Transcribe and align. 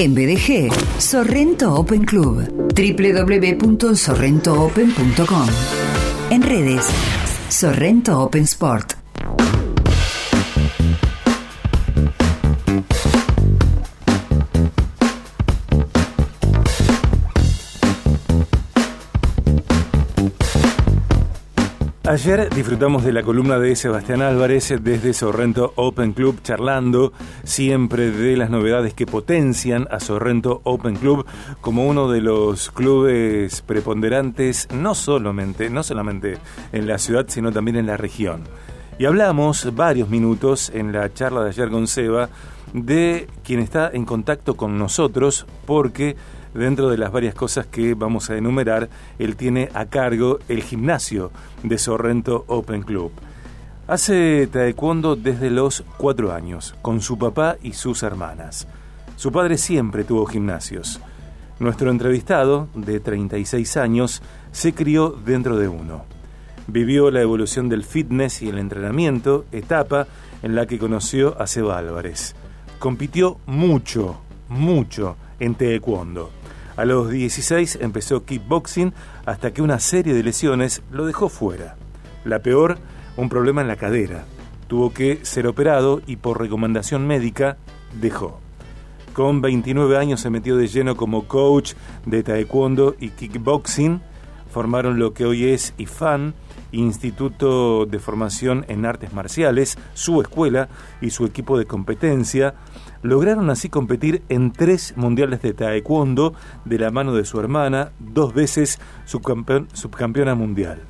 En 0.00 0.14
BDG, 0.14 0.72
Sorrento 0.98 1.74
Open 1.74 2.04
Club. 2.06 2.48
www.sorrentoopen.com. 2.74 5.46
En 6.30 6.40
redes, 6.40 6.86
Sorrento 7.50 8.18
Open 8.18 8.44
Sport. 8.44 8.99
Ayer 22.10 22.50
disfrutamos 22.52 23.04
de 23.04 23.12
la 23.12 23.22
columna 23.22 23.60
de 23.60 23.76
Sebastián 23.76 24.20
Álvarez 24.20 24.74
desde 24.82 25.12
Sorrento 25.12 25.72
Open 25.76 26.12
Club, 26.12 26.42
charlando 26.42 27.12
siempre 27.44 28.10
de 28.10 28.36
las 28.36 28.50
novedades 28.50 28.94
que 28.94 29.06
potencian 29.06 29.86
a 29.92 30.00
Sorrento 30.00 30.60
Open 30.64 30.96
Club 30.96 31.24
como 31.60 31.86
uno 31.86 32.10
de 32.10 32.20
los 32.20 32.72
clubes 32.72 33.62
preponderantes, 33.62 34.66
no 34.74 34.96
solamente, 34.96 35.70
no 35.70 35.84
solamente 35.84 36.38
en 36.72 36.88
la 36.88 36.98
ciudad, 36.98 37.26
sino 37.28 37.52
también 37.52 37.76
en 37.76 37.86
la 37.86 37.96
región. 37.96 38.42
Y 38.98 39.04
hablamos 39.04 39.72
varios 39.76 40.08
minutos 40.08 40.72
en 40.74 40.90
la 40.90 41.14
charla 41.14 41.44
de 41.44 41.50
ayer 41.50 41.70
con 41.70 41.86
Seba 41.86 42.28
de 42.72 43.28
quien 43.44 43.60
está 43.60 43.88
en 43.92 44.04
contacto 44.04 44.56
con 44.56 44.78
nosotros 44.78 45.46
porque 45.64 46.16
dentro 46.54 46.88
de 46.88 46.98
las 46.98 47.12
varias 47.12 47.34
cosas 47.34 47.66
que 47.66 47.94
vamos 47.94 48.30
a 48.30 48.36
enumerar, 48.36 48.88
él 49.18 49.36
tiene 49.36 49.68
a 49.74 49.86
cargo 49.86 50.38
el 50.48 50.62
gimnasio 50.62 51.30
de 51.62 51.78
Sorrento 51.78 52.44
Open 52.48 52.82
Club. 52.82 53.12
Hace 53.86 54.46
taekwondo 54.46 55.16
desde 55.16 55.50
los 55.50 55.84
cuatro 55.96 56.32
años, 56.32 56.74
con 56.80 57.00
su 57.00 57.18
papá 57.18 57.56
y 57.62 57.72
sus 57.72 58.02
hermanas. 58.02 58.68
Su 59.16 59.32
padre 59.32 59.58
siempre 59.58 60.04
tuvo 60.04 60.26
gimnasios. 60.26 61.00
Nuestro 61.58 61.90
entrevistado, 61.90 62.68
de 62.74 63.00
36 63.00 63.76
años, 63.76 64.22
se 64.52 64.72
crió 64.72 65.10
dentro 65.10 65.56
de 65.58 65.68
uno. 65.68 66.04
Vivió 66.68 67.10
la 67.10 67.20
evolución 67.20 67.68
del 67.68 67.84
fitness 67.84 68.42
y 68.42 68.48
el 68.48 68.58
entrenamiento, 68.58 69.44
etapa 69.50 70.06
en 70.42 70.54
la 70.54 70.66
que 70.66 70.78
conoció 70.78 71.40
a 71.40 71.46
Seba 71.46 71.76
Álvarez. 71.76 72.34
Compitió 72.78 73.38
mucho, 73.46 74.20
mucho 74.48 75.16
en 75.38 75.54
taekwondo. 75.54 76.30
A 76.80 76.86
los 76.86 77.10
16 77.10 77.80
empezó 77.82 78.24
kickboxing 78.24 78.94
hasta 79.26 79.52
que 79.52 79.60
una 79.60 79.78
serie 79.80 80.14
de 80.14 80.22
lesiones 80.22 80.80
lo 80.90 81.04
dejó 81.04 81.28
fuera. 81.28 81.76
La 82.24 82.38
peor, 82.38 82.78
un 83.18 83.28
problema 83.28 83.60
en 83.60 83.68
la 83.68 83.76
cadera. 83.76 84.24
Tuvo 84.66 84.94
que 84.94 85.18
ser 85.22 85.46
operado 85.46 86.00
y 86.06 86.16
por 86.16 86.40
recomendación 86.40 87.06
médica 87.06 87.58
dejó. 88.00 88.40
Con 89.12 89.42
29 89.42 89.98
años 89.98 90.22
se 90.22 90.30
metió 90.30 90.56
de 90.56 90.68
lleno 90.68 90.96
como 90.96 91.28
coach 91.28 91.74
de 92.06 92.22
taekwondo 92.22 92.96
y 92.98 93.10
kickboxing. 93.10 94.00
Formaron 94.50 94.98
lo 94.98 95.12
que 95.12 95.26
hoy 95.26 95.50
es 95.50 95.74
IFAN, 95.76 96.32
Instituto 96.72 97.86
de 97.86 97.98
Formación 97.98 98.64
en 98.68 98.86
Artes 98.86 99.12
Marciales, 99.12 99.78
su 99.94 100.20
escuela 100.20 100.68
y 101.00 101.10
su 101.10 101.26
equipo 101.26 101.58
de 101.58 101.66
competencia, 101.66 102.54
lograron 103.02 103.50
así 103.50 103.68
competir 103.68 104.22
en 104.28 104.52
tres 104.52 104.94
mundiales 104.96 105.42
de 105.42 105.54
taekwondo 105.54 106.34
de 106.64 106.78
la 106.78 106.90
mano 106.90 107.14
de 107.14 107.24
su 107.24 107.40
hermana, 107.40 107.92
dos 107.98 108.34
veces 108.34 108.78
subcampeona 109.04 110.34
mundial. 110.34 110.82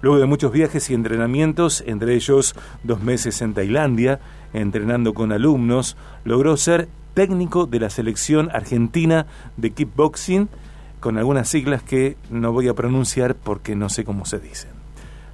Luego 0.00 0.18
de 0.18 0.26
muchos 0.26 0.50
viajes 0.50 0.90
y 0.90 0.94
entrenamientos, 0.94 1.84
entre 1.86 2.14
ellos 2.14 2.56
dos 2.82 3.02
meses 3.02 3.40
en 3.40 3.54
Tailandia, 3.54 4.18
entrenando 4.52 5.14
con 5.14 5.30
alumnos, 5.30 5.96
logró 6.24 6.56
ser 6.56 6.88
técnico 7.14 7.66
de 7.66 7.78
la 7.78 7.88
selección 7.88 8.50
argentina 8.52 9.26
de 9.56 9.70
kickboxing, 9.70 10.48
con 10.98 11.18
algunas 11.18 11.48
siglas 11.48 11.82
que 11.84 12.16
no 12.30 12.52
voy 12.52 12.68
a 12.68 12.74
pronunciar 12.74 13.36
porque 13.36 13.76
no 13.76 13.88
sé 13.88 14.04
cómo 14.04 14.24
se 14.24 14.38
dicen 14.38 14.71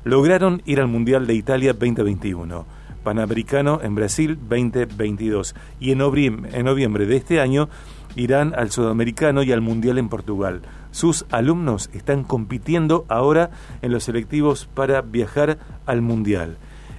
lograron 0.05 0.63
ir 0.65 0.81
al 0.81 0.89
Mundial 0.89 1.27
de 1.27 1.35
Italia 1.35 1.73
2021, 1.73 2.67
Panamericano 3.03 3.81
en 3.83 3.95
Brasil 3.95 4.39
2022 4.49 5.55
y 5.81 5.93
en 5.93 5.99
noviembre, 5.99 7.07
de 7.07 7.17
este 7.17 7.41
año 7.41 7.69
irán 8.17 8.55
al 8.57 8.71
Sudamericano 8.71 9.43
y 9.43 9.53
al 9.53 9.61
Mundial 9.61 9.99
en 9.99 10.09
Portugal. 10.09 10.63
Sus 10.91 11.27
alumnos 11.31 11.91
están 11.93 12.25
compitiendo 12.25 13.05
ahora 13.09 13.51
en 13.83 13.93
los 13.93 14.05
selectivos 14.05 14.69
para 14.75 15.03
viajar 15.03 15.59
al 15.87 16.03
Mundial. 16.03 16.57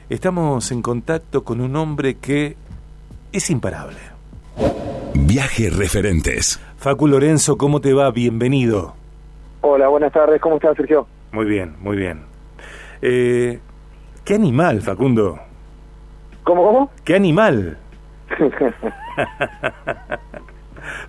Estamos 0.09 0.71
en 0.71 0.81
contacto 0.81 1.43
con 1.43 1.61
un 1.61 1.75
hombre 1.75 2.15
que 2.15 2.55
es 3.31 3.49
imparable. 3.49 3.99
Viaje 5.13 5.69
Referentes. 5.69 6.59
Facu 6.77 7.07
Lorenzo, 7.07 7.57
¿cómo 7.57 7.81
te 7.81 7.93
va? 7.93 8.09
Bienvenido. 8.11 8.95
Hola, 9.61 9.87
buenas 9.89 10.13
tardes. 10.13 10.39
¿Cómo 10.41 10.55
estás, 10.55 10.77
Sergio? 10.77 11.07
Muy 11.31 11.45
bien, 11.45 11.75
muy 11.81 11.97
bien. 11.97 12.21
Eh, 13.01 13.59
¿Qué 14.25 14.33
animal, 14.35 14.81
Facundo? 14.81 15.39
¿Cómo, 16.43 16.65
cómo? 16.65 16.91
¿Qué 17.03 17.15
animal? 17.15 17.77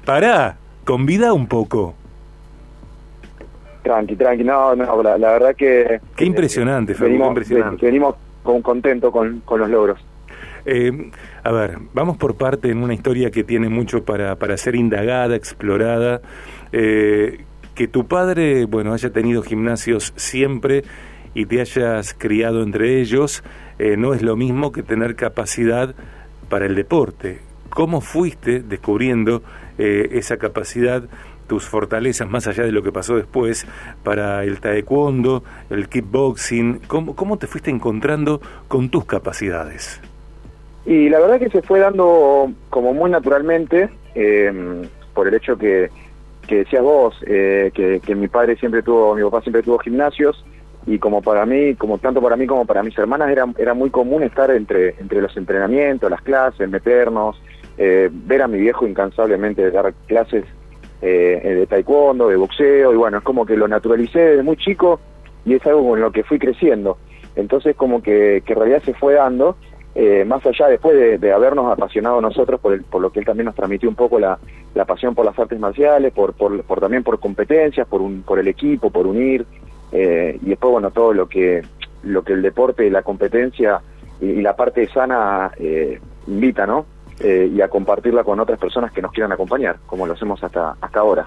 Pará, 0.04 0.56
convida 0.84 1.32
un 1.32 1.46
poco. 1.46 1.94
Tranqui, 3.82 4.16
tranqui, 4.16 4.44
no, 4.44 4.74
no, 4.76 5.02
la, 5.02 5.16
verdad 5.16 5.54
que... 5.56 6.00
Qué 6.16 6.24
impresionante, 6.24 6.94
Facundo, 6.94 7.10
venimos, 7.10 7.28
impresionante. 7.28 7.86
Venimos 7.86 8.14
con, 8.42 8.62
contento 8.62 9.10
con, 9.10 9.40
con 9.40 9.60
los 9.60 9.70
logros. 9.70 10.04
Eh, 10.66 11.10
a 11.42 11.52
ver, 11.52 11.78
vamos 11.94 12.16
por 12.18 12.36
parte 12.36 12.70
en 12.70 12.82
una 12.82 12.94
historia 12.94 13.30
que 13.30 13.44
tiene 13.44 13.68
mucho 13.68 14.04
para, 14.04 14.36
para 14.36 14.56
ser 14.56 14.76
indagada, 14.76 15.34
explorada. 15.36 16.20
Eh, 16.72 17.44
que 17.74 17.88
tu 17.88 18.06
padre, 18.06 18.66
bueno, 18.66 18.92
haya 18.92 19.10
tenido 19.10 19.42
gimnasios 19.42 20.12
siempre 20.16 20.84
y 21.34 21.46
te 21.46 21.60
hayas 21.60 22.14
criado 22.14 22.62
entre 22.62 23.00
ellos, 23.00 23.42
eh, 23.78 23.96
no 23.96 24.14
es 24.14 24.22
lo 24.22 24.36
mismo 24.36 24.72
que 24.72 24.82
tener 24.82 25.16
capacidad 25.16 25.94
para 26.48 26.66
el 26.66 26.74
deporte. 26.74 27.38
¿Cómo 27.70 28.00
fuiste 28.00 28.60
descubriendo 28.60 29.42
eh, 29.78 30.08
esa 30.12 30.36
capacidad, 30.38 31.04
tus 31.46 31.64
fortalezas, 31.66 32.28
más 32.28 32.46
allá 32.46 32.64
de 32.64 32.72
lo 32.72 32.82
que 32.82 32.90
pasó 32.90 33.16
después, 33.16 33.66
para 34.02 34.42
el 34.44 34.60
taekwondo, 34.60 35.44
el 35.70 35.88
kickboxing? 35.88 36.80
¿Cómo, 36.88 37.14
cómo 37.14 37.38
te 37.38 37.46
fuiste 37.46 37.70
encontrando 37.70 38.40
con 38.66 38.88
tus 38.88 39.04
capacidades? 39.04 40.00
Y 40.84 41.08
la 41.08 41.20
verdad 41.20 41.38
que 41.38 41.50
se 41.50 41.62
fue 41.62 41.78
dando 41.78 42.50
como 42.70 42.92
muy 42.92 43.10
naturalmente, 43.10 43.88
eh, 44.16 44.82
por 45.14 45.28
el 45.28 45.34
hecho 45.34 45.56
que, 45.56 45.90
que 46.48 46.56
decías 46.56 46.82
vos, 46.82 47.14
que, 47.24 48.00
que 48.04 48.14
mi 48.16 48.26
padre 48.26 48.56
siempre 48.56 48.82
tuvo, 48.82 49.14
mi 49.14 49.22
papá 49.22 49.42
siempre 49.42 49.62
tuvo 49.62 49.78
gimnasios, 49.78 50.44
y 50.86 50.98
como 50.98 51.22
para 51.22 51.44
mí, 51.46 51.74
como 51.74 51.98
tanto 51.98 52.22
para 52.22 52.36
mí 52.36 52.46
como 52.46 52.64
para 52.64 52.82
mis 52.82 52.96
hermanas, 52.98 53.30
era, 53.30 53.46
era 53.58 53.74
muy 53.74 53.90
común 53.90 54.22
estar 54.22 54.50
entre, 54.50 54.94
entre 54.98 55.20
los 55.20 55.36
entrenamientos, 55.36 56.10
las 56.10 56.22
clases, 56.22 56.68
meternos, 56.68 57.40
eh, 57.76 58.08
ver 58.10 58.42
a 58.42 58.48
mi 58.48 58.58
viejo 58.58 58.86
incansablemente 58.86 59.70
dar 59.70 59.92
clases 60.06 60.44
eh, 61.02 61.40
de 61.42 61.66
taekwondo, 61.66 62.28
de 62.28 62.36
boxeo, 62.36 62.92
y 62.92 62.96
bueno, 62.96 63.18
es 63.18 63.24
como 63.24 63.46
que 63.46 63.56
lo 63.56 63.68
naturalicé 63.68 64.18
desde 64.18 64.42
muy 64.42 64.56
chico 64.56 65.00
y 65.44 65.54
es 65.54 65.66
algo 65.66 65.88
con 65.88 66.00
lo 66.00 66.12
que 66.12 66.24
fui 66.24 66.38
creciendo. 66.38 66.98
Entonces 67.36 67.76
como 67.76 68.02
que, 68.02 68.42
que 68.44 68.52
en 68.52 68.58
realidad 68.58 68.82
se 68.84 68.94
fue 68.94 69.14
dando, 69.14 69.56
eh, 69.94 70.24
más 70.24 70.44
allá 70.46 70.68
después 70.68 71.20
de, 71.20 71.32
habernos 71.32 71.72
apasionado 71.72 72.20
nosotros 72.20 72.60
por, 72.60 72.74
el, 72.74 72.84
por 72.84 73.02
lo 73.02 73.10
que 73.10 73.20
él 73.20 73.26
también 73.26 73.46
nos 73.46 73.54
transmitió 73.54 73.88
un 73.88 73.96
poco 73.96 74.18
la, 74.18 74.38
la 74.74 74.84
pasión 74.84 75.14
por 75.14 75.24
las 75.24 75.38
artes 75.38 75.58
marciales, 75.58 76.12
por, 76.12 76.34
por 76.34 76.80
también 76.80 77.02
por 77.02 77.18
competencias, 77.18 77.86
por, 77.88 78.00
un, 78.00 78.22
por 78.22 78.38
el 78.38 78.48
equipo, 78.48 78.90
por 78.90 79.06
unir, 79.06 79.46
eh, 79.92 80.38
y 80.42 80.48
después, 80.50 80.72
bueno, 80.72 80.90
todo 80.90 81.12
lo 81.12 81.28
que, 81.28 81.62
lo 82.02 82.22
que 82.22 82.32
el 82.32 82.42
deporte, 82.42 82.88
la 82.90 83.02
competencia 83.02 83.80
y, 84.20 84.40
la 84.40 84.54
parte 84.54 84.88
sana 84.88 85.50
eh, 85.58 86.00
invita, 86.26 86.66
¿no? 86.66 86.86
Eh, 87.18 87.50
y 87.52 87.60
a 87.60 87.68
compartirla 87.68 88.24
con 88.24 88.40
otras 88.40 88.58
personas 88.58 88.92
que 88.92 89.02
nos 89.02 89.12
quieran 89.12 89.32
acompañar, 89.32 89.76
como 89.86 90.06
lo 90.06 90.14
hacemos 90.14 90.42
hasta, 90.42 90.76
hasta 90.80 91.00
ahora. 91.00 91.26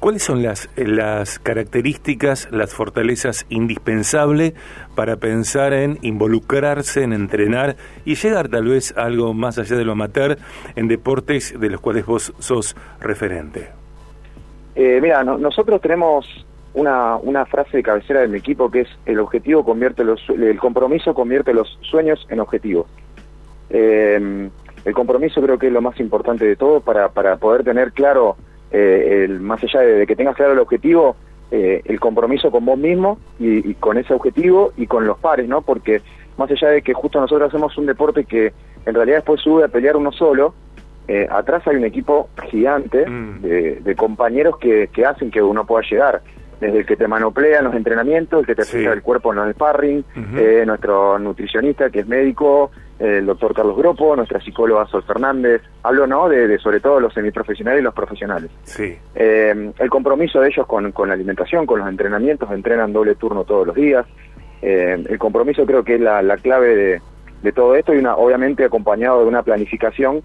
¿Cuáles 0.00 0.22
son 0.22 0.42
las, 0.42 0.70
las 0.76 1.38
características, 1.38 2.48
las 2.50 2.72
fortalezas 2.72 3.44
indispensables 3.50 4.54
para 4.96 5.16
pensar 5.16 5.74
en 5.74 5.98
involucrarse, 6.00 7.02
en 7.02 7.12
entrenar 7.12 7.76
y 8.06 8.14
llegar 8.14 8.48
tal 8.48 8.68
vez 8.68 8.96
a 8.96 9.02
algo 9.02 9.34
más 9.34 9.58
allá 9.58 9.76
de 9.76 9.84
lo 9.84 9.92
amateur 9.92 10.38
en 10.74 10.88
deportes 10.88 11.54
de 11.60 11.68
los 11.68 11.82
cuales 11.82 12.06
vos 12.06 12.32
sos 12.38 12.74
referente? 12.98 13.68
mira, 14.74 15.22
nosotros 15.22 15.78
tenemos 15.82 16.26
una, 16.74 17.16
una 17.16 17.46
frase 17.46 17.78
de 17.78 17.82
cabecera 17.82 18.20
de 18.20 18.28
mi 18.28 18.38
equipo 18.38 18.70
que 18.70 18.80
es 18.80 18.88
el 19.06 19.18
objetivo 19.18 19.64
convierte 19.64 20.04
los 20.04 20.20
el 20.28 20.58
compromiso 20.58 21.14
convierte 21.14 21.52
los 21.52 21.78
sueños 21.82 22.26
en 22.30 22.40
objetivos. 22.40 22.86
Eh, 23.70 24.50
el 24.84 24.94
compromiso 24.94 25.42
creo 25.42 25.58
que 25.58 25.66
es 25.66 25.72
lo 25.72 25.82
más 25.82 25.98
importante 26.00 26.44
de 26.44 26.56
todo 26.56 26.80
para, 26.80 27.08
para 27.10 27.36
poder 27.36 27.64
tener 27.64 27.92
claro, 27.92 28.36
eh, 28.70 29.24
el, 29.24 29.40
más 29.40 29.62
allá 29.62 29.80
de, 29.80 30.06
que 30.06 30.16
tengas 30.16 30.36
claro 30.36 30.52
el 30.52 30.58
objetivo, 30.58 31.16
eh, 31.50 31.82
el 31.84 32.00
compromiso 32.00 32.50
con 32.50 32.64
vos 32.64 32.78
mismo 32.78 33.18
y, 33.38 33.74
con 33.74 33.98
ese 33.98 34.14
objetivo 34.14 34.72
y 34.76 34.86
con 34.86 35.06
los 35.06 35.18
pares, 35.18 35.48
¿no? 35.48 35.62
Porque 35.62 36.00
más 36.38 36.50
allá 36.50 36.68
de 36.68 36.82
que 36.82 36.94
justo 36.94 37.20
nosotros 37.20 37.48
hacemos 37.48 37.76
un 37.76 37.86
deporte 37.86 38.24
que 38.24 38.52
en 38.86 38.94
realidad 38.94 39.18
después 39.18 39.40
sube 39.42 39.64
a 39.64 39.68
pelear 39.68 39.96
uno 39.96 40.12
solo, 40.12 40.54
eh, 41.08 41.26
atrás 41.30 41.66
hay 41.66 41.76
un 41.76 41.84
equipo 41.84 42.28
gigante 42.48 43.04
Mm. 43.06 43.42
de, 43.42 43.74
de 43.80 43.96
compañeros 43.96 44.56
que, 44.58 44.88
que 44.92 45.04
hacen 45.04 45.30
que 45.30 45.42
uno 45.42 45.66
pueda 45.66 45.84
llegar. 45.88 46.22
Desde 46.60 46.80
el 46.80 46.86
que 46.86 46.96
te 46.96 47.08
manoplea 47.08 47.58
en 47.60 47.64
los 47.64 47.74
entrenamientos, 47.74 48.40
el 48.40 48.46
que 48.46 48.54
te 48.54 48.64
Sí. 48.64 48.76
acerca 48.76 48.92
el 48.92 49.02
cuerpo 49.02 49.32
en 49.32 49.36
los 49.38 49.50
sparring, 49.52 50.04
eh, 50.36 50.62
nuestro 50.66 51.18
nutricionista 51.18 51.88
que 51.88 52.00
es 52.00 52.06
médico, 52.06 52.70
el 52.98 53.24
doctor 53.24 53.54
Carlos 53.54 53.78
Gropo, 53.78 54.14
nuestra 54.14 54.40
psicóloga 54.42 54.86
Sol 54.86 55.02
Fernández. 55.04 55.62
Hablo, 55.82 56.06
¿no?, 56.06 56.28
de, 56.28 56.46
de 56.46 56.58
sobre 56.58 56.80
todo 56.80 57.00
los 57.00 57.14
semiprofesionales 57.14 57.80
y 57.80 57.84
los 57.84 57.94
profesionales. 57.94 58.50
Sí. 58.64 58.94
Eh, 59.14 59.72
el 59.78 59.88
compromiso 59.90 60.38
de 60.42 60.48
ellos 60.48 60.66
con, 60.66 60.92
con 60.92 61.08
la 61.08 61.14
alimentación, 61.14 61.64
con 61.64 61.78
los 61.78 61.88
entrenamientos, 61.88 62.50
entrenan 62.52 62.92
doble 62.92 63.14
turno 63.14 63.44
todos 63.44 63.66
los 63.66 63.74
días. 63.74 64.04
Eh, 64.60 65.02
el 65.08 65.18
compromiso 65.18 65.64
creo 65.64 65.82
que 65.82 65.94
es 65.94 66.00
la, 66.02 66.20
la 66.20 66.36
clave 66.36 66.76
de, 66.76 67.00
de 67.42 67.52
todo 67.52 67.74
esto 67.74 67.94
y 67.94 67.98
una, 67.98 68.16
obviamente 68.16 68.64
acompañado 68.64 69.22
de 69.22 69.28
una 69.28 69.42
planificación 69.42 70.20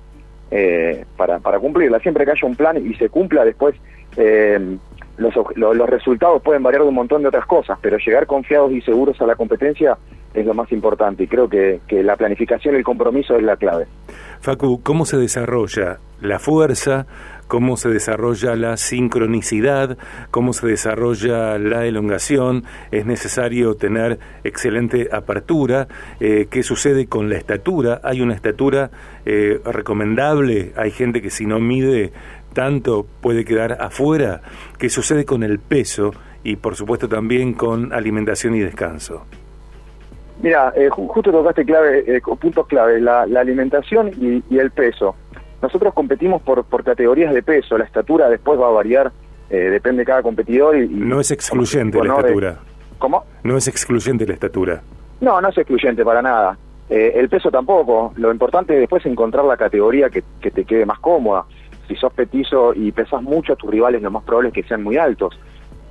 eh, 0.51 1.05
para, 1.15 1.39
para 1.39 1.59
cumplirla. 1.59 1.99
Siempre 2.01 2.25
que 2.25 2.31
haya 2.31 2.45
un 2.45 2.57
plan 2.57 2.75
y 2.75 2.93
se 2.95 3.07
cumpla 3.07 3.45
después, 3.45 3.73
eh, 4.17 4.77
los, 5.17 5.33
los 5.55 5.89
resultados 5.89 6.41
pueden 6.41 6.63
variar 6.63 6.83
de 6.83 6.89
un 6.89 6.95
montón 6.95 7.21
de 7.21 7.29
otras 7.29 7.45
cosas, 7.45 7.77
pero 7.81 7.97
llegar 7.97 8.25
confiados 8.25 8.71
y 8.71 8.81
seguros 8.81 9.19
a 9.21 9.25
la 9.25 9.35
competencia 9.35 9.97
es 10.33 10.45
lo 10.45 10.53
más 10.53 10.71
importante 10.71 11.23
y 11.23 11.27
creo 11.27 11.47
que, 11.47 11.79
que 11.87 12.03
la 12.03 12.15
planificación 12.15 12.75
y 12.75 12.79
el 12.79 12.83
compromiso 12.83 13.35
es 13.35 13.43
la 13.43 13.55
clave. 13.55 13.85
Facu, 14.41 14.81
¿cómo 14.83 15.05
se 15.05 15.17
desarrolla 15.17 15.99
la 16.21 16.39
fuerza? 16.39 17.05
¿Cómo 17.47 17.77
se 17.77 17.89
desarrolla 17.89 18.55
la 18.55 18.75
sincronicidad? 18.75 19.97
¿Cómo 20.31 20.51
se 20.53 20.65
desarrolla 20.67 21.59
la 21.59 21.85
elongación? 21.85 22.63
¿Es 22.91 23.05
necesario 23.05 23.75
tener 23.75 24.17
excelente 24.43 25.09
apertura? 25.11 25.87
Eh, 26.19 26.47
¿Qué 26.49 26.63
sucede 26.63 27.05
con 27.05 27.29
la 27.29 27.37
estatura? 27.37 28.01
¿Hay 28.03 28.21
una 28.21 28.33
estatura 28.33 28.89
eh, 29.25 29.59
recomendable? 29.63 30.73
¿Hay 30.75 30.89
gente 30.91 31.21
que 31.21 31.29
si 31.29 31.45
no 31.45 31.59
mide 31.59 32.11
tanto 32.53 33.05
puede 33.21 33.45
quedar 33.45 33.77
afuera? 33.79 34.41
¿Qué 34.79 34.89
sucede 34.89 35.23
con 35.23 35.43
el 35.43 35.59
peso? 35.59 36.11
Y 36.43 36.55
por 36.55 36.75
supuesto 36.75 37.07
también 37.07 37.53
con 37.53 37.93
alimentación 37.93 38.55
y 38.55 38.59
descanso. 38.61 39.25
Mira, 40.41 40.73
eh, 40.75 40.89
ju- 40.89 41.07
justo 41.07 41.31
tocaste 41.31 41.63
clave, 41.63 42.03
eh, 42.07 42.21
puntos 42.39 42.67
clave, 42.67 42.99
la, 42.99 43.25
la 43.25 43.39
alimentación 43.39 44.11
y 44.49 44.57
el 44.57 44.71
peso. 44.71 45.15
Nosotros 45.61 45.93
competimos 45.93 46.41
por, 46.41 46.63
por 46.65 46.83
categorías 46.83 47.33
de 47.33 47.41
peso, 47.43 47.77
la 47.77 47.85
estatura 47.85 48.29
después 48.29 48.59
va 48.59 48.67
a 48.67 48.71
variar, 48.71 49.11
eh, 49.49 49.55
depende 49.57 50.01
de 50.01 50.05
cada 50.05 50.21
competidor. 50.21 50.75
Y, 50.77 50.83
y- 50.83 50.87
No 50.89 51.19
es 51.19 51.31
excluyente 51.31 51.97
la 52.03 52.15
estatura. 52.15 52.57
¿Cómo? 52.99 53.23
No 53.43 53.57
es 53.57 53.67
excluyente 53.67 54.25
la 54.27 54.33
estatura. 54.33 54.81
No, 55.21 55.39
no 55.41 55.49
es 55.49 55.57
excluyente 55.57 56.03
para 56.03 56.21
nada. 56.21 56.57
Eh, 56.89 57.13
el 57.15 57.29
peso 57.29 57.49
tampoco. 57.49 58.13
Lo 58.17 58.31
importante 58.31 58.73
es 58.73 58.79
después 58.81 59.05
encontrar 59.05 59.45
la 59.45 59.57
categoría 59.57 60.09
que, 60.09 60.23
que 60.39 60.51
te 60.51 60.65
quede 60.65 60.85
más 60.85 60.99
cómoda. 60.99 61.45
Si 61.87 61.95
sos 61.95 62.13
petizo 62.13 62.73
y 62.73 62.91
pesas 62.91 63.21
mucho, 63.21 63.55
tus 63.55 63.69
rivales 63.71 64.01
lo 64.01 64.11
más 64.11 64.23
probable 64.23 64.49
es 64.49 64.55
que 64.55 64.63
sean 64.63 64.83
muy 64.83 64.97
altos. 64.97 65.39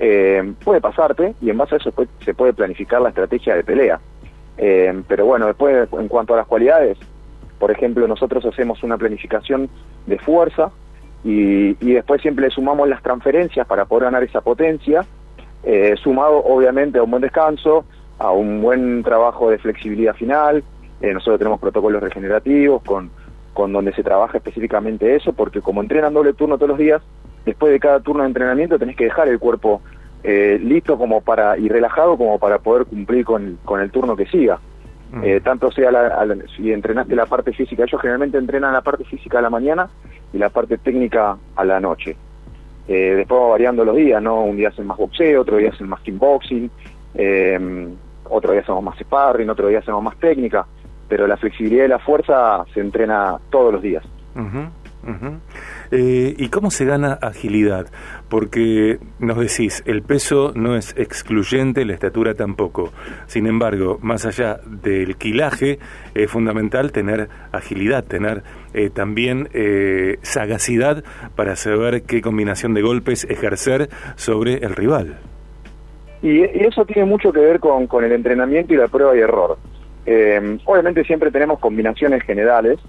Eh, 0.01 0.53
puede 0.65 0.81
pasarte 0.81 1.35
y 1.41 1.51
en 1.51 1.59
base 1.59 1.77
a 1.77 1.79
eso 1.79 1.93
se 2.25 2.35
puede 2.35 2.53
planificar 2.53 3.01
la 3.01 3.11
estrategia 3.11 3.55
de 3.55 3.65
pelea. 3.65 4.01
Eh, 4.57 5.03
pero 5.09 5.25
bueno, 5.27 5.47
después 5.47 5.89
en 5.93 6.09
cuanto 6.09 6.35
a 6.35 6.39
las 6.39 6.47
cualidades, 6.47 6.99
por 7.59 7.71
ejemplo, 7.71 8.07
nosotros 8.07 8.45
hacemos 8.45 8.83
una 8.83 8.99
planificación 8.99 9.69
de 10.07 10.19
fuerza 10.19 10.71
y, 11.25 11.73
después 11.75 12.21
siempre 12.21 12.45
le 12.47 12.51
sumamos 12.51 12.89
las 12.89 13.03
transferencias 13.03 13.67
para 13.67 13.87
poder 13.87 14.05
ganar 14.05 14.23
esa 14.23 14.43
potencia, 14.43 15.05
eh, 15.63 15.95
sumado 16.03 16.37
obviamente 16.45 16.99
a 16.99 17.03
un 17.03 17.11
buen 17.11 17.23
descanso, 17.23 17.85
a 18.19 18.31
un 18.31 18.61
buen 18.61 19.03
trabajo 19.03 19.51
de 19.51 19.59
flexibilidad 19.59 20.15
final. 20.15 20.63
Eh, 21.01 21.13
nosotros 21.13 21.39
tenemos 21.39 21.61
protocolos 21.61 22.03
regenerativos 22.03 22.83
con, 22.83 23.11
con 23.55 23.73
donde 23.73 23.93
se 23.93 24.03
trabaja 24.03 24.37
específicamente 24.37 25.17
eso, 25.17 25.33
porque 25.33 25.61
como 25.61 25.81
entrenan 25.81 26.13
doble 26.13 26.35
turno 26.35 26.57
todos 26.57 26.71
los 26.71 26.79
días, 26.79 27.03
después 27.47 27.73
de 27.73 27.81
cada 27.81 28.01
turno 28.01 28.23
de 28.23 28.29
entrenamiento 28.29 28.79
tenés 28.79 28.97
que 28.97 29.05
dejar 29.05 29.29
el 29.29 29.39
cuerpo 29.39 29.81
eh, 30.23 30.59
listo 30.63 30.99
como 30.99 31.21
para 31.21 31.59
y 31.59 31.69
relajado 31.69 32.17
como 32.17 32.39
para 32.39 32.59
poder 32.59 32.87
cumplir 32.87 33.25
con, 33.25 33.59
con 33.65 33.81
el 33.81 33.91
turno 33.91 34.17
que 34.17 34.27
siga. 34.27 34.59
Mm. 35.15 35.25
Eh, 35.25 35.41
tanto 35.41 35.71
sea 35.71 35.91
la, 35.91 36.07
a 36.09 36.25
la- 36.27 36.37
si 36.57 36.73
entrenaste 36.73 37.15
la 37.15 37.27
parte 37.27 37.53
física, 37.53 37.85
ellos 37.85 38.01
generalmente 38.01 38.37
entrenan 38.39 38.73
la 38.73 38.81
parte 38.83 39.05
física 39.05 39.39
a 39.39 39.43
la 39.43 39.51
mañana 39.51 39.89
y 40.33 40.39
la 40.39 40.49
parte 40.49 40.77
técnica 40.79 41.37
a 41.57 41.65
la 41.65 41.79
noche. 41.81 42.17
Eh, 42.89 43.15
después 43.17 43.41
va 43.41 43.49
variando 43.49 43.85
los 43.85 43.97
días, 43.97 44.21
¿no? 44.23 44.43
Un 44.43 44.57
día 44.57 44.69
hacen 44.69 44.87
más 44.87 44.99
boxeo, 44.99 45.41
otro 45.43 45.57
día 45.57 45.71
hacen 45.71 45.89
más 45.89 46.01
kickboxing, 46.01 46.71
eh, 47.15 47.89
otro 48.29 48.53
día 48.53 48.61
hacemos 48.63 48.83
más 48.83 48.99
sparring, 48.99 49.49
otro 49.51 49.69
día 49.69 49.79
hacemos 49.79 50.03
más 50.03 50.17
técnica, 50.19 50.67
pero 51.09 51.27
la 51.27 51.37
flexibilidad 51.37 51.85
y 51.85 51.89
la 51.89 51.99
fuerza 51.99 52.65
se 52.75 52.81
entrena 52.81 53.39
todos 53.51 53.73
los 53.73 53.83
días. 53.83 54.05
Eh, 55.97 56.35
¿Y 56.39 56.49
cómo 56.49 56.73
se 56.73 56.85
gana 56.85 57.13
agilidad? 57.13 57.87
Porque 58.29 58.99
nos 59.21 59.39
decís, 59.39 59.85
el 59.87 60.03
peso 60.03 60.51
no 60.57 60.75
es 60.75 60.93
excluyente, 60.99 61.85
la 61.85 61.93
estatura 61.93 62.35
tampoco. 62.35 62.93
Sin 63.29 63.47
embargo, 63.47 64.01
más 64.03 64.27
allá 64.27 64.59
del 64.67 65.15
quilaje, 65.17 65.79
es 66.17 66.29
fundamental 66.29 66.91
tener 66.91 67.29
agilidad, 67.53 68.03
tener 68.03 68.43
eh, 68.73 68.91
también 68.91 69.49
eh, 69.55 70.19
sagacidad 70.23 71.05
para 71.37 71.55
saber 71.55 72.03
qué 72.03 72.21
combinación 72.23 72.75
de 72.75 72.83
golpes 72.83 73.23
ejercer 73.31 73.89
sobre 74.17 74.55
el 74.55 74.75
rival. 74.75 75.17
Y, 76.23 76.41
y 76.41 76.67
eso 76.67 76.85
tiene 76.87 77.05
mucho 77.05 77.33
que 77.33 77.39
ver 77.39 77.61
con, 77.61 77.87
con 77.87 78.03
el 78.03 78.11
entrenamiento 78.11 78.75
y 78.75 78.79
la 78.79 78.89
prueba 78.89 79.17
y 79.17 79.21
error. 79.21 79.59
Eh, 80.07 80.59
obviamente 80.65 81.05
siempre 81.05 81.31
tenemos 81.31 81.61
combinaciones 81.61 82.25
generales, 82.25 82.81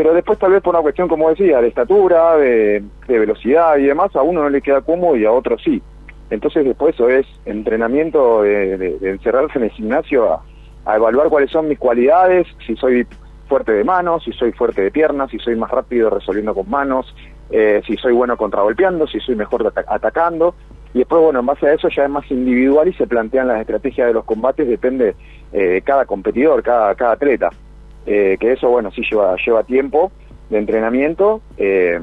pero 0.00 0.14
después 0.14 0.38
tal 0.38 0.52
vez 0.52 0.62
por 0.62 0.74
una 0.74 0.80
cuestión, 0.80 1.08
como 1.08 1.28
decía, 1.28 1.60
de 1.60 1.68
estatura, 1.68 2.34
de, 2.38 2.82
velocidad 3.06 3.76
y 3.76 3.82
demás, 3.82 4.16
a 4.16 4.22
uno 4.22 4.42
no 4.42 4.48
le 4.48 4.62
queda 4.62 4.80
cómodo 4.80 5.14
y 5.14 5.26
a 5.26 5.30
otro 5.30 5.58
sí. 5.58 5.82
Entonces 6.30 6.64
después 6.64 6.94
eso 6.94 7.10
es 7.10 7.26
entrenamiento 7.44 8.40
de, 8.40 8.96
encerrarse 9.02 9.58
en 9.58 9.64
el 9.64 9.70
gimnasio 9.72 10.40
a, 10.86 10.96
evaluar 10.96 11.28
cuáles 11.28 11.50
son 11.50 11.68
mis 11.68 11.78
cualidades, 11.78 12.46
si 12.66 12.76
soy 12.76 13.06
fuerte 13.46 13.72
de 13.72 13.84
manos, 13.84 14.24
si 14.24 14.32
soy 14.32 14.52
fuerte 14.52 14.80
de 14.80 14.90
piernas, 14.90 15.30
si 15.32 15.38
soy 15.38 15.54
más 15.54 15.70
rápido 15.70 16.08
resolviendo 16.08 16.54
con 16.54 16.70
manos, 16.70 17.14
eh, 17.50 17.82
si 17.86 17.98
soy 17.98 18.14
bueno 18.14 18.38
contragolpeando, 18.38 19.06
si 19.06 19.20
soy 19.20 19.34
mejor 19.34 19.66
ata- 19.66 19.84
atacando. 19.86 20.54
Y 20.94 21.00
después, 21.00 21.20
bueno, 21.20 21.40
en 21.40 21.46
base 21.46 21.66
a 21.66 21.74
eso 21.74 21.90
ya 21.90 22.04
es 22.04 22.10
más 22.10 22.24
individual 22.30 22.88
y 22.88 22.94
se 22.94 23.06
plantean 23.06 23.48
las 23.48 23.60
estrategias 23.60 24.06
de 24.06 24.14
los 24.14 24.24
combates, 24.24 24.66
depende 24.66 25.14
eh, 25.52 25.62
de 25.62 25.82
cada 25.82 26.06
competidor, 26.06 26.62
cada, 26.62 26.94
cada 26.94 27.12
atleta. 27.12 27.50
Eh, 28.06 28.36
que 28.40 28.52
eso, 28.52 28.68
bueno, 28.68 28.90
sí 28.92 29.02
lleva, 29.10 29.36
lleva 29.44 29.62
tiempo 29.64 30.10
de 30.48 30.58
entrenamiento 30.58 31.40
eh, 31.58 32.00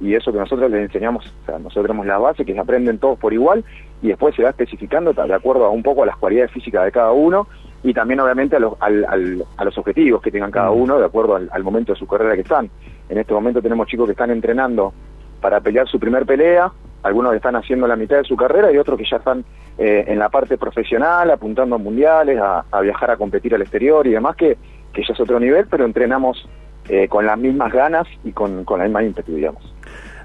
y, 0.00 0.08
y 0.08 0.14
eso 0.14 0.32
que 0.32 0.38
nosotros 0.38 0.70
les 0.70 0.82
enseñamos, 0.86 1.26
o 1.42 1.46
sea, 1.46 1.58
nosotros 1.58 1.84
tenemos 1.86 2.06
la 2.06 2.18
base 2.18 2.44
que 2.44 2.54
se 2.54 2.58
aprenden 2.60 2.98
todos 2.98 3.18
por 3.18 3.32
igual 3.34 3.62
y 4.00 4.08
después 4.08 4.34
se 4.34 4.42
va 4.42 4.50
especificando 4.50 5.12
de 5.12 5.34
acuerdo 5.34 5.66
a 5.66 5.70
un 5.70 5.82
poco 5.82 6.02
a 6.02 6.06
las 6.06 6.16
cualidades 6.16 6.50
físicas 6.52 6.84
de 6.84 6.92
cada 6.92 7.12
uno 7.12 7.46
y 7.82 7.92
también 7.92 8.20
obviamente 8.20 8.56
a 8.56 8.60
los, 8.60 8.74
al- 8.80 9.04
al- 9.04 9.44
a 9.58 9.64
los 9.64 9.76
objetivos 9.76 10.22
que 10.22 10.30
tengan 10.30 10.50
cada 10.50 10.70
uno 10.70 10.98
de 10.98 11.04
acuerdo 11.04 11.36
al, 11.36 11.48
al 11.52 11.62
momento 11.62 11.92
de 11.92 11.98
su 11.98 12.06
carrera 12.06 12.34
que 12.36 12.40
están. 12.42 12.70
En 13.10 13.18
este 13.18 13.34
momento 13.34 13.60
tenemos 13.60 13.86
chicos 13.88 14.06
que 14.06 14.12
están 14.12 14.30
entrenando 14.30 14.94
para 15.42 15.60
pelear 15.60 15.86
su 15.86 15.98
primer 16.00 16.24
pelea, 16.24 16.72
algunos 17.02 17.32
que 17.32 17.36
están 17.36 17.56
haciendo 17.56 17.86
la 17.86 17.96
mitad 17.96 18.16
de 18.16 18.24
su 18.24 18.34
carrera 18.36 18.72
y 18.72 18.78
otros 18.78 18.96
que 18.98 19.04
ya 19.04 19.18
están 19.18 19.44
eh, 19.76 20.04
en 20.08 20.18
la 20.18 20.30
parte 20.30 20.56
profesional, 20.56 21.30
apuntando 21.30 21.74
a 21.74 21.78
mundiales, 21.78 22.38
a, 22.40 22.64
a 22.70 22.80
viajar 22.80 23.10
a 23.10 23.16
competir 23.18 23.54
al 23.54 23.60
exterior 23.60 24.06
y 24.06 24.12
demás, 24.12 24.36
que, 24.36 24.56
que 24.94 25.02
ya 25.06 25.12
es 25.12 25.20
otro 25.20 25.38
nivel, 25.40 25.66
pero 25.70 25.84
entrenamos 25.84 26.48
eh, 26.88 27.08
con 27.08 27.26
las 27.26 27.38
mismas 27.38 27.72
ganas 27.72 28.06
y 28.24 28.32
con, 28.32 28.64
con 28.64 28.78
la 28.78 28.84
misma 28.86 29.02
ímpetu, 29.02 29.34
digamos. 29.34 29.62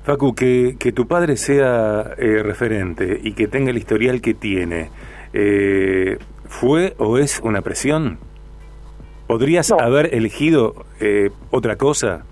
Facu, 0.03 0.33
que, 0.33 0.75
que 0.79 0.91
tu 0.91 1.07
padre 1.07 1.35
sea 1.38 2.13
eh, 2.17 2.41
referente 2.43 3.19
y 3.21 3.33
que 3.33 3.47
tenga 3.47 3.71
el 3.71 3.77
historial 3.77 4.21
que 4.21 4.33
tiene, 4.33 4.89
eh, 5.33 6.17
¿fue 6.45 6.93
o 6.97 7.17
es 7.17 7.39
una 7.41 7.61
presión? 7.61 8.17
¿Podrías 9.27 9.69
No. 9.69 9.79
haber 9.79 10.13
elegido 10.15 10.73
eh, 10.99 11.29
otra 11.51 11.75
cosa? 11.75 12.23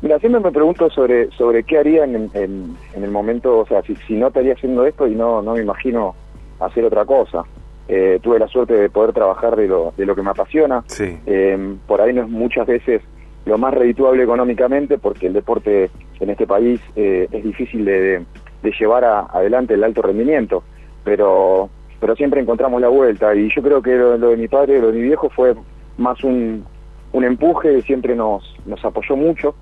Mira, 0.00 0.18
siempre 0.18 0.40
me 0.40 0.50
pregunto 0.52 0.88
sobre 0.90 1.30
sobre 1.32 1.62
qué 1.64 1.78
haría 1.78 2.04
en, 2.04 2.30
en- 2.34 2.76
en 2.94 3.04
el 3.04 3.10
momento, 3.10 3.58
o 3.60 3.66
sea, 3.66 3.82
si, 3.82 3.94
si 4.06 4.14
no 4.14 4.28
estaría 4.28 4.52
haciendo 4.54 4.84
esto 4.86 5.06
y 5.06 5.14
no, 5.14 5.40
no 5.42 5.54
me 5.54 5.62
imagino 5.62 6.14
hacer 6.60 6.84
otra 6.84 7.04
cosa. 7.04 7.42
Eh, 7.88 8.18
tuve 8.22 8.38
la 8.38 8.48
suerte 8.48 8.74
de 8.74 8.88
poder 8.88 9.12
trabajar 9.12 9.56
de 9.56 9.68
lo, 9.68 9.92
de 9.96 10.06
lo 10.06 10.14
que 10.14 10.22
me 10.22 10.30
apasiona. 10.30 10.82
Sí. 10.86 11.18
Eh, 11.26 11.76
por 11.86 12.00
ahí 12.00 12.12
no 12.14 12.22
es 12.22 12.28
muchas 12.28 12.66
veces 12.66 13.02
lo 13.44 13.58
más 13.58 13.74
redituable 13.74 14.22
económicamente 14.22 14.96
porque 14.96 15.26
el 15.26 15.34
deporte 15.34 15.90
en 16.18 16.30
este 16.30 16.46
país 16.46 16.80
eh, 16.96 17.28
es 17.30 17.44
difícil 17.44 17.84
de, 17.84 18.00
de- 18.00 18.24
de 18.62 18.72
llevar 18.80 19.04
a- 19.04 19.26
adelante 19.30 19.74
el 19.74 19.84
alto 19.84 20.00
rendimiento, 20.00 20.62
pero 21.04 21.68
pero 22.00 22.16
siempre 22.16 22.40
encontramos 22.40 22.80
la 22.82 22.88
vuelta 22.88 23.34
y 23.34 23.48
yo 23.54 23.62
creo 23.62 23.80
que 23.80 23.94
lo, 23.96 24.16
lo 24.18 24.28
de 24.30 24.36
mi 24.36 24.46
padre, 24.48 24.78
lo 24.80 24.88
de 24.88 24.94
mi 24.98 25.02
viejo 25.02 25.30
fue 25.30 25.54
más 25.96 26.22
un, 26.24 26.64
un 27.12 27.24
empuje, 27.24 27.80
siempre 27.82 28.14
nos, 28.14 28.54
nos 28.66 28.84
apoyó 28.84 29.16
mucho, 29.16 29.54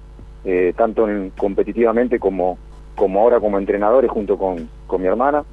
eh, 0.45 0.73
tanto 0.77 1.09
en, 1.09 1.31
competitivamente 1.39 2.19
como, 2.19 2.59
como 2.97 3.21
ahora 3.21 3.39
como 3.39 3.59
entrenadores 3.59 4.11
junto 4.11 4.37
con, 4.39 4.69
con 4.89 5.01
mi 5.03 5.07
hermana. 5.07 5.45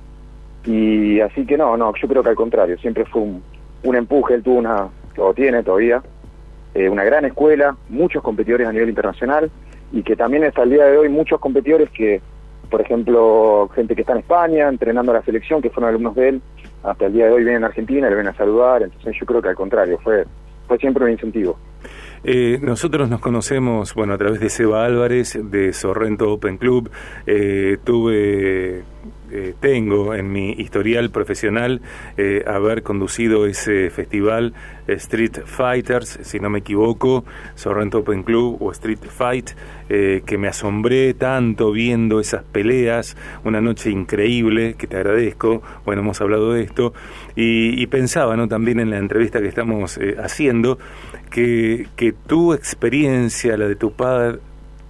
Y 0.66 1.20
así 1.22 1.46
que 1.46 1.58
no, 1.58 1.78
no, 1.78 1.94
yo 1.96 2.08
creo 2.08 2.24
que 2.24 2.30
al 2.30 2.36
contrario, 2.36 2.78
siempre 2.80 3.06
fue 3.06 3.22
un, 3.22 3.96
empuje, 3.96 4.36
él 4.36 4.44
tuvo 4.44 4.58
una, 4.58 4.90
lo 5.16 5.34
tiene 5.34 5.64
todavía, 5.64 6.02
eh, 6.74 6.90
una 6.90 7.04
gran 7.04 7.26
escuela, 7.26 7.76
muchos 7.90 8.22
competidores 8.22 8.68
a 8.68 8.72
nivel 8.72 8.90
internacional, 8.90 9.50
y 9.92 10.04
que 10.04 10.16
también 10.16 10.44
hasta 10.44 10.64
el 10.64 10.72
día 10.72 10.86
de 10.86 10.98
hoy 10.98 11.10
muchos 11.10 11.40
competidores 11.40 11.90
que, 11.90 12.22
por 12.70 12.82
ejemplo, 12.82 13.70
gente 13.74 13.96
que 13.96 14.02
está 14.02 14.14
en 14.14 14.20
España 14.20 14.68
entrenando 14.68 15.12
a 15.12 15.16
la 15.16 15.24
selección, 15.24 15.62
que 15.62 15.70
fueron 15.70 15.90
alumnos 15.90 16.16
de 16.16 16.30
él, 16.30 16.42
hasta 16.84 17.06
el 17.08 17.14
día 17.14 17.26
de 17.26 17.32
hoy 17.32 17.44
vienen 17.44 17.64
a 17.64 17.68
Argentina, 17.68 18.10
le 18.10 18.16
ven 18.16 18.28
a 18.28 18.36
saludar, 18.36 18.84
entonces 18.84 19.16
yo 19.20 19.26
creo 19.26 19.42
que 19.42 19.50
al 19.50 19.56
contrario, 19.56 19.98
fue, 20.04 20.26
fue 20.68 20.78
siempre 20.78 21.04
un 21.06 21.12
incentivo. 21.12 21.58
Eh, 22.24 22.60
nosotros 22.62 23.10
nos 23.10 23.22
conocemos, 23.22 23.94
bueno, 23.94 24.14
a 24.14 24.18
través 24.18 24.40
de 24.40 24.50
Seba 24.50 24.86
Álvarez, 24.86 25.40
de 25.42 25.74
Sorrento 25.74 26.32
Open 26.32 26.58
Club. 26.58 26.90
Eh, 27.26 27.78
tuve, 27.84 28.84
eh, 29.32 29.54
tengo 29.60 30.14
en 30.14 30.32
mi 30.32 30.52
historial 30.52 31.10
profesional 31.10 31.82
haber 32.46 32.84
conducido 32.84 33.46
ese 33.46 33.90
festival 33.90 34.54
Street 34.88 35.40
Fighters, 35.46 36.20
si 36.24 36.40
no 36.40 36.50
me 36.50 36.60
equivoco, 36.60 37.24
Sorrento 37.56 38.00
Open 38.00 38.24
Club 38.24 38.58
o 38.62 38.72
Street 38.72 39.00
Fight, 39.00 39.52
que 39.88 40.38
me 40.38 40.48
asombré 40.48 41.14
tanto 41.14 41.72
viendo 41.72 42.20
esas 42.20 42.44
peleas, 42.44 43.16
una 43.44 43.62
noche 43.62 43.90
increíble, 43.90 44.76
que 44.78 44.88
te 44.88 44.98
agradezco. 44.98 45.62
Bueno, 45.86 46.02
hemos 46.02 46.20
hablado 46.22 46.54
de 46.54 46.64
esto 46.64 46.94
y, 47.36 47.86
pensaba, 47.88 48.36
¿no? 48.36 48.48
También 48.48 48.80
en 48.80 48.90
la 48.90 48.98
entrevista 48.98 49.40
que 49.40 49.48
estamos 49.48 50.00
haciendo 50.22 50.78
que, 51.30 52.14
tu 52.28 52.54
experiencia, 52.54 53.58
la 53.58 53.68
de 53.68 53.76
tu 53.76 53.92
padre, 53.92 54.40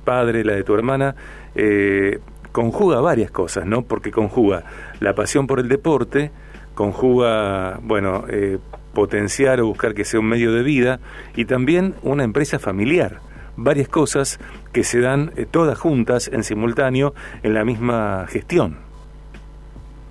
padre 0.03 0.43
la 0.43 0.53
de 0.53 0.63
tu 0.63 0.74
hermana, 0.74 1.15
eh, 1.55 2.19
conjuga 2.51 3.01
varias 3.01 3.32
cosas, 3.32 3.65
¿no? 3.65 3.84
Porque 3.84 4.12
conjuga 4.12 4.63
la 5.00 5.13
pasión 5.13 5.48
por 5.48 5.60
el 5.60 5.70
deporte, 5.70 6.32
conjuga, 6.75 7.79
bueno, 7.82 8.25
eh, 8.29 8.60
potenciar 8.94 9.62
o 9.62 9.68
buscar 9.68 9.94
que 9.94 10.06
sea 10.06 10.20
un 10.20 10.27
medio 10.27 10.53
de 10.53 10.63
vida 10.63 11.00
y 11.36 11.46
también 11.46 11.96
una 12.03 12.24
empresa 12.24 12.60
familiar. 12.60 13.20
Varias 13.56 13.89
cosas 13.89 14.39
que 14.72 14.84
se 14.84 15.01
dan 15.01 15.32
eh, 15.36 15.46
todas 15.50 15.77
juntas 15.77 16.29
en 16.32 16.44
simultáneo 16.44 17.13
en 17.44 17.53
la 17.53 17.65
misma 17.65 18.25
gestión. 18.29 18.89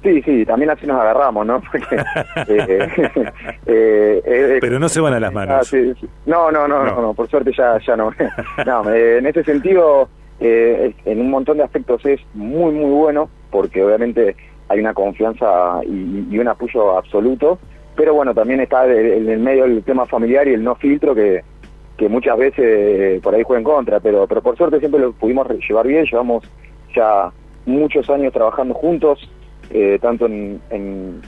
Sí, 0.03 0.23
sí, 0.23 0.45
también 0.47 0.71
así 0.71 0.87
nos 0.87 1.01
agarramos, 1.01 1.47
¿no? 1.47 1.63
Eh, 2.47 3.63
eh, 3.67 4.23
eh, 4.25 4.59
Pero 4.61 4.79
no 4.79 4.89
se 4.89 5.01
van 5.01 5.13
a 5.13 5.21
las 5.21 5.33
manos. 5.33 5.73
Ah, 5.73 5.77
no, 6.27 6.51
no, 6.51 6.67
no, 6.67 6.85
no, 6.85 7.15
por 7.15 7.29
suerte 7.29 7.53
ya, 7.57 7.79
ya 7.87 7.97
no. 7.97 8.11
no 8.67 8.91
en 8.91 9.27
ese 9.27 9.45
sentido, 9.45 10.09
en 10.41 11.21
un 11.21 11.31
montón 11.31 11.59
de 11.59 11.65
aspectos 11.65 12.05
es 12.07 12.21
muy, 12.35 12.73
muy 12.73 12.91
bueno, 12.91 13.29
porque 13.51 13.83
obviamente 13.83 14.37
hay 14.69 14.81
una 14.81 14.95
confianza 14.95 15.81
y, 15.85 16.39
un 16.39 16.49
apoyo 16.49 16.97
absoluto, 16.97 17.59
pero 17.97 18.15
bueno, 18.15 18.35
también 18.35 18.61
está 18.61 18.87
en 18.87 19.29
el 19.29 19.41
medio 19.41 19.65
el 19.65 19.83
tema 19.83 20.07
familiar 20.07 20.47
y 20.47 20.55
el 20.55 20.63
no 20.63 20.77
filtro 20.77 21.15
que, 21.15 21.43
que 21.97 22.09
muchas 22.09 22.39
veces 22.39 23.21
por 23.21 23.35
ahí 23.35 23.43
juega 23.43 23.59
en 23.59 23.65
contra, 23.65 24.01
pero, 24.01 24.27
pero 24.27 24.41
por 24.41 24.57
suerte 24.57 24.79
siempre 24.79 25.01
lo 25.01 25.13
pudimos 25.13 25.49
llevar 25.69 25.87
bien, 25.87 26.05
llevamos 26.05 26.45
ya 26.95 27.31
muchos 27.67 28.09
años 28.09 28.33
trabajando 28.33 28.75
juntos, 28.75 29.29
eh, 29.71 29.99
tanto 30.01 30.27
en, 30.27 30.61
en, 30.71 31.21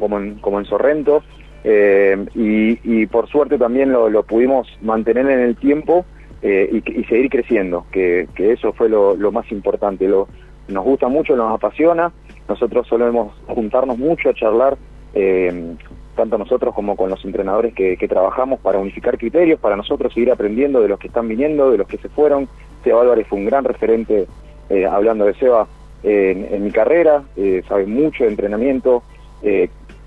como 0.00 0.18
en, 0.18 0.36
como 0.36 0.58
en 0.58 0.64
Sorrento, 0.64 1.22
eh, 1.62 2.26
y, 2.34 3.06
por 3.06 3.28
suerte 3.28 3.58
también 3.58 3.92
lo, 3.92 4.22
pudimos 4.24 4.66
mantener 4.82 5.28
en 5.28 5.40
el 5.40 5.56
tiempo 5.56 6.04
eh, 6.46 6.82
y, 6.86 7.04
seguir 7.04 7.30
creciendo, 7.30 7.86
que, 7.90 8.28
eso 8.36 8.74
fue 8.74 8.90
lo, 8.90 9.16
más 9.32 9.50
importante. 9.50 10.06
Lo, 10.06 10.28
nos 10.68 10.84
gusta 10.84 11.08
mucho, 11.08 11.34
nos 11.36 11.54
apasiona, 11.54 12.12
nosotros 12.46 12.86
solemos 12.86 13.32
juntarnos 13.46 13.96
mucho 13.98 14.28
a 14.28 14.34
charlar, 14.34 14.76
tanto 16.14 16.36
nosotros 16.36 16.74
como 16.74 16.96
con 16.96 17.08
los 17.08 17.24
entrenadores 17.24 17.72
que, 17.72 17.96
trabajamos 18.08 18.60
para 18.60 18.78
unificar 18.78 19.16
criterios, 19.16 19.58
para 19.58 19.74
nosotros 19.74 20.12
seguir 20.12 20.30
aprendiendo 20.30 20.82
de 20.82 20.88
los 20.88 20.98
que 20.98 21.06
están 21.06 21.28
viniendo, 21.28 21.70
de 21.70 21.78
los 21.78 21.88
que 21.88 21.96
se 21.96 22.10
fueron. 22.10 22.46
Seba 22.82 23.00
Álvarez 23.00 23.26
fue 23.26 23.38
un 23.38 23.46
gran 23.46 23.64
referente, 23.64 24.26
hablando 24.90 25.24
de 25.24 25.34
Seba, 25.34 25.66
en, 26.04 26.62
mi 26.62 26.70
carrera, 26.70 27.22
eh, 27.36 27.62
sabe 27.66 27.86
mucho 27.86 28.24
de 28.24 28.30
entrenamiento. 28.30 29.02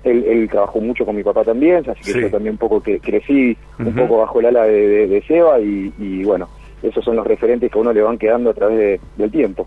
Eh, 0.04 0.24
él, 0.26 0.48
trabajó 0.48 0.80
mucho 0.80 1.04
con 1.04 1.16
mi 1.16 1.22
papá 1.22 1.44
también, 1.44 1.84
así 1.88 2.12
que 2.12 2.22
yo 2.22 2.30
también 2.30 2.54
un 2.54 2.58
poco 2.58 2.80
que 2.80 3.00
crecí 3.00 3.56
un 3.78 3.94
poco 3.94 4.18
bajo 4.18 4.40
el 4.40 4.46
ala 4.46 4.64
de, 4.64 5.22
Seba 5.26 5.58
y, 5.60 6.22
bueno, 6.24 6.48
esos 6.82 7.04
son 7.04 7.16
los 7.16 7.26
referentes 7.26 7.70
que 7.70 7.78
a 7.78 7.80
uno 7.80 7.92
le 7.92 8.02
van 8.02 8.18
quedando 8.18 8.50
a 8.50 8.54
través 8.54 9.00
del 9.16 9.30
tiempo. 9.30 9.66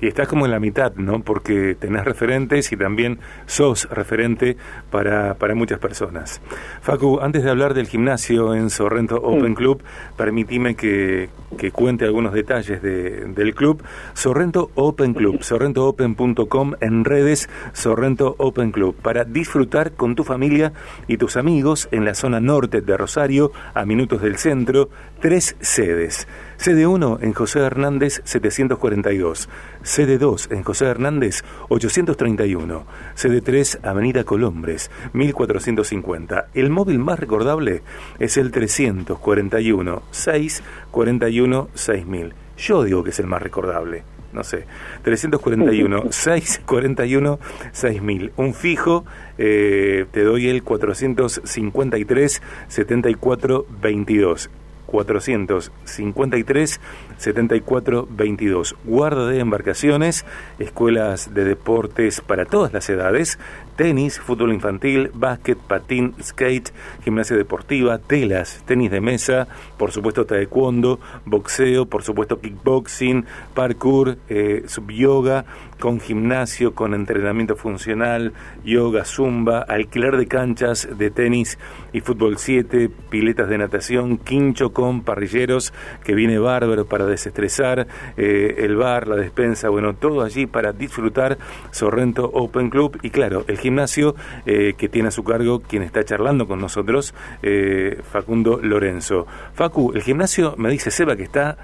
Y 0.00 0.08
estás 0.08 0.28
como 0.28 0.44
en 0.44 0.50
la 0.50 0.60
mitad, 0.60 0.94
¿no? 0.96 1.20
Porque 1.22 1.76
tenés 1.78 2.04
referentes 2.04 2.72
y 2.72 2.76
también 2.76 3.18
sos 3.46 3.88
referente 3.90 4.56
para, 4.90 5.34
para 5.34 5.54
muchas 5.54 5.78
personas. 5.78 6.40
Facu, 6.82 7.20
antes 7.20 7.44
de 7.44 7.50
hablar 7.50 7.74
del 7.74 7.86
gimnasio 7.86 8.54
en 8.54 8.70
Sorrento 8.70 9.16
Open 9.16 9.52
mm. 9.52 9.54
Club, 9.54 9.82
permitime 10.16 10.74
que, 10.74 11.28
que, 11.56 11.70
cuente 11.70 12.04
algunos 12.04 12.32
detalles 12.32 12.82
de, 12.82 13.26
del 13.26 13.54
club. 13.54 13.82
Sorrento 14.14 14.70
Open 14.74 15.14
Club, 15.14 15.42
sorrentoopen.com 15.42 16.74
en 16.80 17.04
redes 17.04 17.48
Sorrento 17.72 18.34
Open 18.38 18.72
Club, 18.72 18.94
para 18.96 19.24
disfrutar 19.24 19.92
con 19.92 20.14
tu 20.14 20.24
familia 20.24 20.72
y 21.06 21.16
tus 21.16 21.36
amigos 21.36 21.88
en 21.92 22.04
la 22.04 22.14
zona 22.14 22.40
norte 22.40 22.80
de 22.80 22.96
Rosario, 22.96 23.52
a 23.74 23.84
minutos 23.84 24.22
del 24.22 24.36
centro, 24.36 24.88
tres 25.20 25.56
sedes. 25.60 26.26
Sede 26.56 26.86
1 26.86 27.18
en 27.20 27.32
José 27.32 27.60
Hernández 27.60 28.22
742. 28.24 29.48
Sede 29.82 30.18
2 30.18 30.48
en 30.52 30.62
José 30.62 30.86
Hernández 30.86 31.42
831. 31.68 32.86
Sede 33.14 33.40
3 33.40 33.80
Avenida 33.82 34.24
Colombres 34.24 34.90
1450. 35.12 36.48
El 36.54 36.70
móvil 36.70 36.98
más 36.98 37.18
recordable 37.18 37.82
es 38.18 38.36
el 38.36 38.50
341 38.50 40.02
641 40.10 41.68
6000. 41.74 42.34
Yo 42.56 42.84
digo 42.84 43.04
que 43.04 43.10
es 43.10 43.18
el 43.18 43.26
más 43.26 43.42
recordable 43.42 44.04
no 44.34 44.42
sé, 44.42 44.66
341 45.04 46.10
641 46.10 47.38
6000. 47.72 48.32
Un 48.36 48.52
fijo, 48.52 49.04
eh, 49.38 50.06
te 50.10 50.24
doy 50.24 50.48
el 50.48 50.64
453 50.64 52.42
74 52.68 53.66
22. 53.80 54.50
453 54.86 56.80
74 57.18 58.08
22. 58.10 58.76
Guarda 58.84 59.28
de 59.28 59.38
embarcaciones, 59.40 60.24
escuelas 60.58 61.34
de 61.34 61.44
deportes 61.44 62.20
para 62.20 62.44
todas 62.44 62.72
las 62.72 62.88
edades, 62.88 63.38
tenis, 63.76 64.18
fútbol 64.20 64.52
infantil, 64.52 65.10
básquet, 65.14 65.58
patín, 65.58 66.14
skate, 66.22 66.72
gimnasia 67.02 67.36
deportiva, 67.36 67.98
telas, 67.98 68.62
tenis 68.66 68.90
de 68.90 69.00
mesa, 69.00 69.48
por 69.78 69.92
supuesto 69.92 70.24
taekwondo, 70.24 71.00
boxeo, 71.24 71.86
por 71.86 72.02
supuesto 72.02 72.40
kickboxing, 72.40 73.26
parkour, 73.54 74.18
eh, 74.28 74.62
subyoga, 74.66 75.44
con 75.78 76.00
gimnasio, 76.00 76.74
con 76.74 76.94
entrenamiento 76.94 77.56
funcional, 77.56 78.32
yoga, 78.64 79.04
zumba, 79.04 79.60
alquiler 79.60 80.16
de 80.16 80.26
canchas 80.26 80.88
de 80.96 81.10
tenis 81.10 81.58
y 81.92 82.00
fútbol 82.00 82.38
7, 82.38 82.90
piletas 83.10 83.48
de 83.48 83.58
natación, 83.58 84.18
quincho 84.18 84.72
con 84.72 85.02
parrilleros, 85.02 85.72
que 86.02 86.14
viene 86.14 86.38
bárbaro 86.38 86.86
para 86.86 87.06
desestresar, 87.06 87.86
eh, 88.16 88.54
el 88.58 88.76
bar, 88.76 89.08
la 89.08 89.16
despensa, 89.16 89.68
bueno, 89.68 89.94
todo 89.94 90.22
allí 90.22 90.46
para 90.46 90.72
disfrutar 90.72 91.38
Sorrento 91.70 92.30
Open 92.32 92.70
Club 92.70 92.98
y 93.02 93.10
claro, 93.10 93.44
el 93.48 93.58
gimnasio 93.64 94.14
eh, 94.44 94.74
que 94.76 94.90
tiene 94.90 95.08
a 95.08 95.10
su 95.10 95.24
cargo 95.24 95.60
quien 95.60 95.82
está 95.82 96.04
charlando 96.04 96.46
con 96.46 96.60
nosotros, 96.60 97.14
eh, 97.42 97.98
Facundo 98.02 98.60
Lorenzo. 98.62 99.26
Facu, 99.54 99.92
el 99.94 100.02
gimnasio 100.02 100.54
me 100.58 100.68
dice 100.68 100.90
Seba 100.90 101.16
que 101.16 101.22
está 101.22 101.56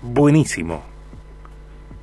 buenísimo. 0.00 0.82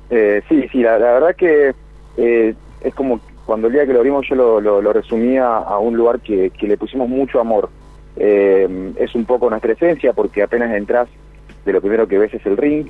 Eh, 0.08 0.40
sí, 0.48 0.68
sí, 0.70 0.82
la, 0.82 0.98
verdad 0.98 1.34
que 1.34 1.74
es 2.16 2.94
como 2.94 3.20
cuando 3.44 3.66
el 3.66 3.72
día 3.72 3.86
que 3.86 3.92
lo 3.92 3.98
abrimos 3.98 4.24
yo 4.28 4.60
lo, 4.60 4.92
resumía 4.92 5.44
a 5.44 5.78
un 5.78 5.96
lugar 5.96 6.20
que, 6.20 6.52
le 6.60 6.76
pusimos 6.76 7.08
mucho 7.08 7.40
amor. 7.40 7.68
es 8.16 9.14
un 9.16 9.24
poco 9.24 9.50
nuestra 9.50 9.72
esencia 9.72 10.12
porque 10.12 10.44
apenas 10.44 10.72
entras 10.76 11.08
de 11.64 11.72
lo 11.72 11.80
primero 11.80 12.06
que 12.06 12.18
ves 12.18 12.32
es 12.34 12.46
el 12.46 12.56
ring. 12.56 12.86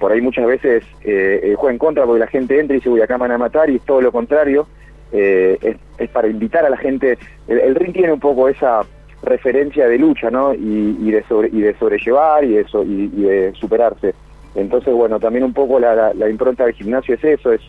por 0.00 0.10
ahí 0.10 0.20
muchas 0.20 0.46
veces 0.46 0.82
eh, 1.04 1.54
juega 1.56 1.72
en 1.72 1.78
contra 1.78 2.04
porque 2.04 2.20
la 2.20 2.26
gente 2.26 2.58
entra 2.58 2.74
y 2.74 2.80
dice 2.80 2.88
voy 2.88 3.00
acá 3.00 3.16
van 3.16 3.30
a 3.30 3.38
matar 3.38 3.70
y 3.70 3.76
es 3.76 3.82
todo 3.82 4.00
lo 4.00 4.10
contrario. 4.10 4.66
Eh, 5.12 5.76
es, 5.98 6.10
para 6.10 6.28
invitar 6.28 6.64
a 6.64 6.70
la 6.70 6.76
gente. 6.76 7.18
El, 7.48 7.74
ring 7.74 7.92
tiene 7.92 8.12
un 8.12 8.20
poco 8.20 8.48
esa 8.48 8.82
referencia 9.22 9.88
de 9.88 9.98
lucha, 9.98 10.30
¿no? 10.30 10.54
Y, 10.54 11.10
de, 11.10 11.22
sobre, 11.24 11.48
y 11.48 11.60
de 11.60 11.74
sobrellevar 11.78 12.44
y 12.44 12.54
de, 12.54 12.66
y, 12.84 13.22
de 13.22 13.52
superarse. 13.54 14.14
Entonces, 14.54 14.92
bueno, 14.94 15.20
también 15.20 15.44
un 15.44 15.52
poco 15.52 15.78
la, 15.78 16.12
impronta 16.28 16.64
del 16.64 16.74
gimnasio 16.74 17.14
es 17.14 17.24
eso, 17.24 17.52
es, 17.52 17.60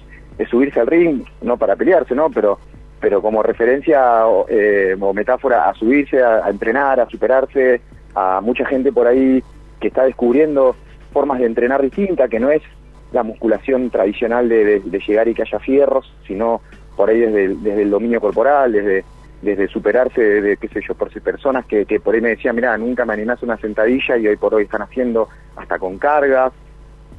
subirse 0.49 0.79
al 0.79 0.87
ring, 0.87 1.23
no 1.41 1.57
para 1.57 1.75
pelearse, 1.75 2.15
¿no? 2.15 2.29
Pero, 2.29 2.59
pero 2.99 3.21
como 3.21 3.43
referencia 3.43 4.23
eh, 4.49 4.95
o 4.99 5.13
metáfora 5.13 5.69
a 5.69 5.73
subirse, 5.73 6.21
a, 6.21 6.47
entrenar, 6.49 6.99
a 6.99 7.09
superarse, 7.09 7.81
a 8.15 8.39
mucha 8.41 8.65
gente 8.65 8.91
por 8.91 9.07
ahí 9.07 9.43
que 9.79 9.87
está 9.87 10.05
descubriendo 10.05 10.75
formas 11.11 11.39
de 11.39 11.45
entrenar 11.45 11.81
distintas, 11.81 12.29
que 12.29 12.39
no 12.39 12.51
es 12.51 12.61
la 13.11 13.23
musculación 13.23 13.89
tradicional 13.89 14.49
de, 14.49 14.81
llegar 15.07 15.27
y 15.27 15.33
que 15.33 15.43
haya 15.43 15.59
fierros, 15.59 16.11
sino 16.27 16.61
por 16.97 17.09
ahí 17.09 17.21
desde, 17.21 17.55
desde 17.55 17.83
el 17.83 17.89
dominio 17.89 18.19
corporal, 18.19 18.73
desde, 18.73 19.05
desde 19.41 19.67
superarse, 19.69 20.21
de, 20.21 20.57
qué 20.57 20.67
sé 20.67 20.81
yo, 20.85 20.95
por 20.95 21.13
si 21.13 21.21
personas 21.21 21.65
que, 21.65 21.85
que 21.85 21.99
por 21.99 22.15
ahí 22.15 22.21
me 22.21 22.29
decían, 22.29 22.55
mira, 22.55 22.77
nunca 22.77 23.05
me 23.05 23.13
animás 23.13 23.41
una 23.43 23.55
sentadilla 23.57 24.17
y 24.17 24.27
hoy 24.27 24.35
por 24.35 24.53
hoy 24.55 24.63
están 24.63 24.81
haciendo 24.81 25.29
hasta 25.55 25.79
con 25.79 25.97
cargas, 25.97 26.51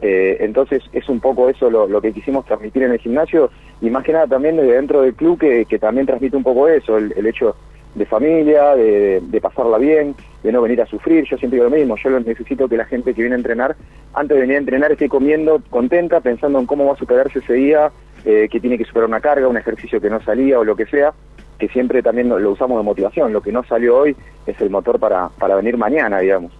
Eh, 0.00 0.37
entonces 0.44 0.80
es 0.92 1.08
un 1.08 1.18
poco 1.18 1.49
eso 1.49 1.68
lo, 1.68 2.00
que 2.00 2.12
quisimos 2.12 2.44
transmitir 2.47 2.85
en 2.85 2.92
el 2.92 3.00
gimnasio 3.00 3.50
y 3.80 3.90
más 3.90 4.04
que 4.04 4.12
nada 4.12 4.28
también 4.28 4.56
desde 4.56 4.75
dentro 4.75 5.02
del 5.02 5.14
club 5.14 5.40
que, 5.40 5.78
también 5.80 6.06
transmite 6.06 6.37
un 6.37 6.44
poco 6.44 6.68
eso, 6.68 6.99
el, 6.99 7.26
hecho 7.26 7.56
de 7.97 8.06
familia, 8.06 8.76
de, 8.76 9.40
pasarla 9.42 9.76
bien, 9.78 10.14
de 10.44 10.52
no 10.52 10.62
venir 10.62 10.80
a 10.82 10.87
sufrir. 10.87 11.25
Yo 11.25 11.37
siempre 11.37 11.58
digo 11.58 11.68
lo 11.68 11.76
mismo, 11.76 11.97
yo 11.97 12.11
necesito 12.20 12.68
que 12.68 12.76
la 12.76 12.85
gente 12.85 13.12
que 13.12 13.23
viene 13.23 13.35
a 13.35 13.38
entrenar, 13.38 13.75
antes 14.14 14.37
de 14.37 14.40
venir 14.42 14.56
a 14.56 14.61
entrenar, 14.61 14.92
esté 14.92 15.08
comiendo 15.08 15.61
contenta, 15.68 16.20
pensando 16.20 16.61
en 16.61 16.66
cómo 16.66 16.87
va 16.87 16.92
a 16.92 16.97
superarse 16.97 17.40
ese 17.40 17.54
día, 17.54 17.90
eh, 18.30 18.47
que 18.50 18.61
tiene 18.61 18.76
que 18.76 18.85
superar 18.85 19.08
una 19.08 19.23
carga, 19.23 19.49
un 19.49 19.56
ejercicio 19.56 20.02
que 20.02 20.11
no 20.11 20.20
salía 20.20 20.58
o 20.58 20.64
lo 20.64 20.76
que 20.76 20.85
sea, 20.85 21.14
que 21.58 21.66
siempre 21.68 22.02
también 22.02 22.28
lo, 22.28 22.50
usamos 22.50 22.76
de 22.76 22.85
motivación. 22.85 23.32
Lo 23.32 23.40
que 23.40 23.50
no 23.50 23.64
salió 23.64 23.97
hoy 23.97 24.14
es 24.47 24.61
el 24.61 24.68
motor 24.68 25.00
para, 25.00 25.30
para 25.30 25.56
venir 25.56 25.78
mañana, 25.78 26.18
digamos. 26.18 26.52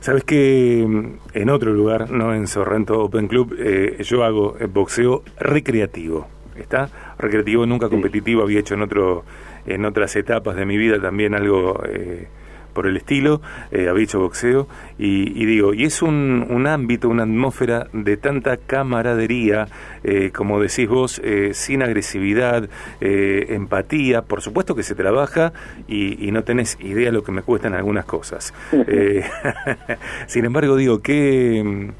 Sabes 0.00 0.24
que 0.24 0.80
en 0.80 1.50
otro 1.50 1.74
lugar, 1.74 2.10
no 2.10 2.32
en 2.32 2.46
Sorrento 2.46 2.98
Open 3.02 3.28
Club, 3.28 3.54
eh, 3.58 4.02
yo 4.04 4.24
hago 4.24 4.56
boxeo 4.72 5.22
recreativo. 5.38 6.28
¿Está? 6.56 6.88
Recreativo, 7.18 7.66
nunca 7.66 7.90
competitivo, 7.90 8.42
había 8.42 8.60
hecho 8.60 8.72
en 8.72 8.80
otro 8.80 9.24
en 9.66 9.84
otras 9.84 10.16
etapas 10.16 10.56
de 10.56 10.64
mi 10.64 10.78
vida 10.78 10.98
también 10.98 11.34
algo 11.34 11.78
eh, 11.86 12.28
por 12.76 12.86
el 12.86 12.98
estilo, 12.98 13.40
eh, 13.70 13.88
había 13.88 14.04
hecho 14.04 14.20
boxeo, 14.20 14.68
y, 14.98 15.46
digo, 15.46 15.72
y 15.72 15.84
es 15.84 16.02
un, 16.02 16.46
un, 16.50 16.66
ámbito, 16.66 17.08
una 17.08 17.22
atmósfera 17.22 17.88
de 17.94 18.18
tanta 18.18 18.58
camaradería, 18.58 19.66
eh, 20.04 20.30
como 20.30 20.60
decís 20.60 20.86
vos, 20.86 21.18
eh, 21.24 21.52
sin 21.54 21.82
agresividad, 21.82 22.68
empatía, 23.00 24.22
por 24.22 24.42
supuesto 24.42 24.74
que 24.74 24.82
se 24.82 24.94
trabaja 24.94 25.54
y, 25.88 26.30
no 26.36 26.44
tenés 26.44 26.76
idea 26.80 27.10
lo 27.12 27.22
que 27.22 27.32
me 27.32 27.40
cuestan 27.40 27.72
algunas 27.72 28.04
cosas. 28.04 28.52
sin 30.26 30.44
embargo, 30.44 30.76
digo, 30.76 31.00
que 31.00 31.92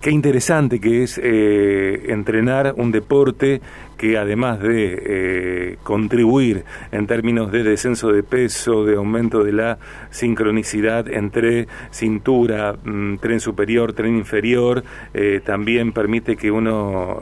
qué 0.00 0.10
interesante 0.10 0.80
que 0.80 1.02
es 1.02 1.20
eh, 1.22 2.12
entrenar 2.12 2.74
un 2.76 2.92
deporte 2.92 3.60
que 3.98 4.16
además 4.18 4.60
de 4.60 4.98
eh, 5.04 5.76
contribuir 5.82 6.64
en 6.90 7.06
términos 7.06 7.52
de 7.52 7.62
descenso 7.62 8.12
de 8.12 8.22
peso, 8.22 8.84
de 8.84 8.96
aumento 8.96 9.44
de 9.44 9.52
la 9.52 9.78
sincronicidad 10.10 11.08
entre 11.08 11.66
cintura, 11.90 12.74
mm, 12.84 13.16
tren 13.18 13.40
superior, 13.40 13.92
tren 13.92 14.16
inferior, 14.16 14.82
eh, 15.14 15.40
también 15.44 15.92
permite 15.92 16.36
que 16.36 16.50
uno 16.50 17.18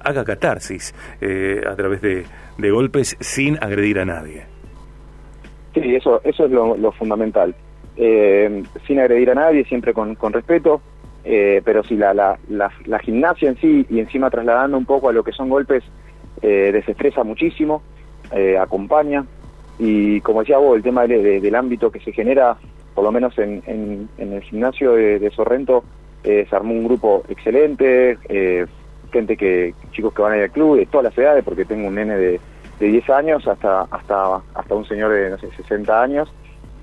haga 0.00 0.24
catarsis 0.24 0.94
a 1.66 1.74
través 1.76 2.00
de, 2.02 2.24
golpes 2.70 3.16
sin 3.20 3.56
agredir 3.62 3.98
a 3.98 4.04
nadie. 4.04 4.44
Sí, 5.74 5.94
eso, 5.94 6.20
eso 6.24 6.44
es 6.44 6.50
lo, 6.50 6.92
fundamental. 6.92 7.54
sin 7.96 8.98
agredir 8.98 9.30
a 9.30 9.34
nadie, 9.34 9.64
siempre 9.64 9.92
con 9.92 10.32
respeto, 10.32 10.80
eh, 11.24 11.62
pero 11.64 11.82
sí, 11.82 11.96
la, 11.96 12.12
la, 12.12 12.38
la, 12.48 12.98
gimnasia 12.98 13.48
en 13.48 13.56
sí 13.56 13.86
y 13.88 13.98
encima 13.98 14.28
trasladando 14.28 14.76
un 14.76 14.84
poco 14.84 15.08
a 15.08 15.12
lo 15.12 15.24
que 15.24 15.32
son 15.32 15.48
golpes, 15.48 15.82
eh, 16.42 16.70
desestresa 16.70 17.24
muchísimo, 17.24 17.82
eh, 18.30 18.58
acompaña. 18.58 19.24
Y 19.78 20.20
como 20.20 20.40
decía 20.40 20.58
vos, 20.58 20.76
el 20.76 20.82
tema 20.82 21.06
del 21.06 21.54
ámbito 21.54 21.90
que 21.90 22.00
se 22.00 22.12
genera, 22.12 22.56
por 22.94 23.04
lo 23.04 23.10
menos 23.10 23.36
en, 23.38 23.62
en, 23.66 24.08
el 24.32 24.42
gimnasio 24.42 24.92
de, 24.92 25.30
Sorrento, 25.34 25.82
se 26.22 26.46
armó 26.52 26.74
un 26.74 26.84
grupo 26.84 27.24
excelente, 27.28 28.18
gente 29.12 29.36
que, 29.36 29.74
chicos 29.90 30.14
que 30.14 30.22
van 30.22 30.32
a 30.32 30.36
ir 30.36 30.42
al 30.44 30.50
club 30.50 30.76
de 30.76 30.86
todas 30.86 31.04
las 31.04 31.18
edades, 31.18 31.42
porque 31.42 31.64
tengo 31.64 31.88
un 31.88 31.96
nene 31.96 32.16
de, 32.16 32.40
de 32.78 32.86
10 32.86 33.10
años 33.10 33.48
hasta, 33.48 33.82
hasta, 33.82 34.36
hasta 34.54 34.74
un 34.74 34.84
señor 34.84 35.10
de, 35.10 35.30
no 35.30 35.38
sé, 35.38 35.48
60 35.56 36.02
años, 36.02 36.32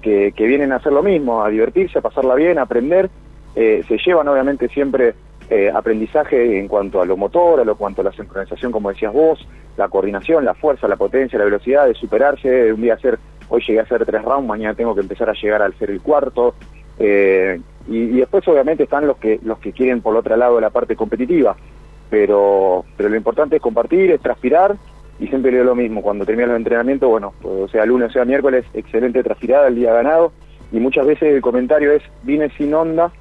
que, 0.01 0.33
que 0.33 0.48
vienen 0.48 0.74
a 0.74 0.77
hacer 0.77 0.91
lo 0.91 1.01
mismo, 1.01 1.43
a 1.43 1.50
divertirse, 1.50 2.00
a 2.00 2.01
pasarla 2.01 2.36
bien, 2.36 2.57
a 2.57 2.63
aprender 2.63 3.10
eh, 3.55 3.84
se 3.88 3.98
llevan 3.98 4.27
obviamente 4.27 4.67
siempre 4.70 5.13
eh, 5.50 5.70
aprendizaje 5.70 6.60
en 6.60 6.67
cuanto 6.70 7.01
a 7.01 7.05
lo 7.05 7.17
motor, 7.17 7.60
a 7.60 7.65
lo 7.65 7.75
cuanto 7.75 8.00
a 8.01 8.05
la 8.05 8.13
sincronización, 8.13 8.72
como 8.72 8.89
decías 8.89 9.12
vos, 9.12 9.46
la 9.75 9.89
coordinación, 9.89 10.46
la 10.46 10.53
fuerza, 10.53 10.87
la 10.87 10.96
potencia, 10.96 11.37
la 11.37 11.44
velocidad 11.44 11.87
de 11.87 11.94
superarse, 11.94 12.50
de 12.50 12.74
un 12.74 12.81
día 12.81 12.94
hacer, 12.94 13.20
hoy 13.50 13.61
llegué 13.68 13.79
a 13.79 13.83
hacer 13.83 14.05
tres 14.05 14.24
rounds, 14.24 14.48
mañana 14.48 14.75
tengo 14.75 14.96
que 14.96 15.01
empezar 15.01 15.29
a 15.29 15.33
llegar 15.33 15.61
al 15.61 15.74
ser 15.74 15.92
el 15.92 16.01
cuarto, 16.01 16.55
eh, 17.00 17.59
y, 17.87 18.20
después 18.20 18.48
obviamente 18.48 18.83
están 18.83 19.07
los 19.07 19.18
que, 19.18 19.42
los 19.44 19.59
que 19.59 19.74
quieren 19.74 20.01
por 20.01 20.14
el 20.14 20.20
otro 20.20 20.37
lado 20.37 20.61
la 20.61 20.70
parte 20.70 20.96
competitiva, 20.96 21.57
pero, 22.09 22.85
pero 22.96 23.09
lo 23.09 23.18
importante 23.18 23.57
es 23.57 23.61
compartir, 23.61 24.11
es 24.11 24.22
transpirar, 24.22 24.77
y 25.20 25.27
siempre 25.27 25.51
leo 25.51 25.66
lo 25.66 25.75
mismo, 25.75 26.01
cuando 26.01 26.25
termina 26.25 26.50
el 26.50 26.55
entrenamiento, 26.55 27.09
bueno, 27.09 27.33
o 27.44 27.68
sea 27.68 27.85
lunes 27.85 28.11
o 28.11 28.14
sea 28.14 28.24
miércoles, 28.24 28.64
excelente 28.74 29.22
transpirada, 29.22 29.68
el 29.68 29.75
día 29.75 29.92
ganado, 29.92 30.31
y 30.72 30.79
muchas 30.79 31.05
veces 31.05 31.33
el 31.33 31.42
comentario 31.42 31.92
es, 31.92 32.03
vine 32.24 32.50
sin 32.51 32.74
onda, 32.74 33.11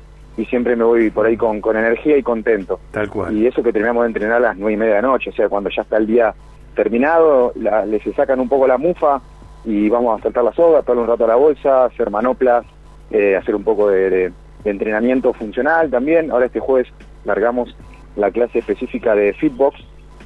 y 0.40 0.46
siempre 0.46 0.74
me 0.74 0.84
voy 0.84 1.10
por 1.10 1.26
ahí 1.26 1.36
con, 1.36 1.60
con 1.60 1.76
energía 1.76 2.16
y 2.16 2.22
contento. 2.22 2.80
Tal 2.92 3.10
cual. 3.10 3.36
Y 3.36 3.46
eso 3.46 3.62
que 3.62 3.72
terminamos 3.72 4.04
de 4.04 4.06
entrenar 4.08 4.38
a 4.38 4.40
las 4.40 4.56
nueve 4.56 4.72
y 4.72 4.76
media 4.78 4.94
de 4.94 5.02
la 5.02 5.08
noche, 5.08 5.28
o 5.28 5.32
sea, 5.34 5.50
cuando 5.50 5.68
ya 5.68 5.82
está 5.82 5.98
el 5.98 6.06
día 6.06 6.34
terminado, 6.74 7.52
la, 7.56 7.84
les 7.84 8.02
sacan 8.14 8.40
un 8.40 8.48
poco 8.48 8.66
la 8.66 8.78
mufa 8.78 9.20
y 9.66 9.90
vamos 9.90 10.18
a 10.18 10.22
saltar 10.22 10.44
la 10.44 10.52
soga, 10.54 10.80
darle 10.80 11.02
un 11.02 11.08
rato 11.08 11.24
a 11.24 11.28
la 11.28 11.36
bolsa, 11.36 11.84
hacer 11.84 12.10
manoplas, 12.10 12.64
eh, 13.10 13.36
hacer 13.36 13.54
un 13.54 13.64
poco 13.64 13.90
de, 13.90 14.32
entrenamiento 14.64 15.34
funcional 15.34 15.90
también. 15.90 16.30
Ahora 16.30 16.46
este 16.46 16.60
jueves 16.60 16.88
largamos 17.26 17.76
la 18.16 18.30
clase 18.30 18.60
específica 18.60 19.14
de 19.14 19.34
Fitbox, 19.34 19.78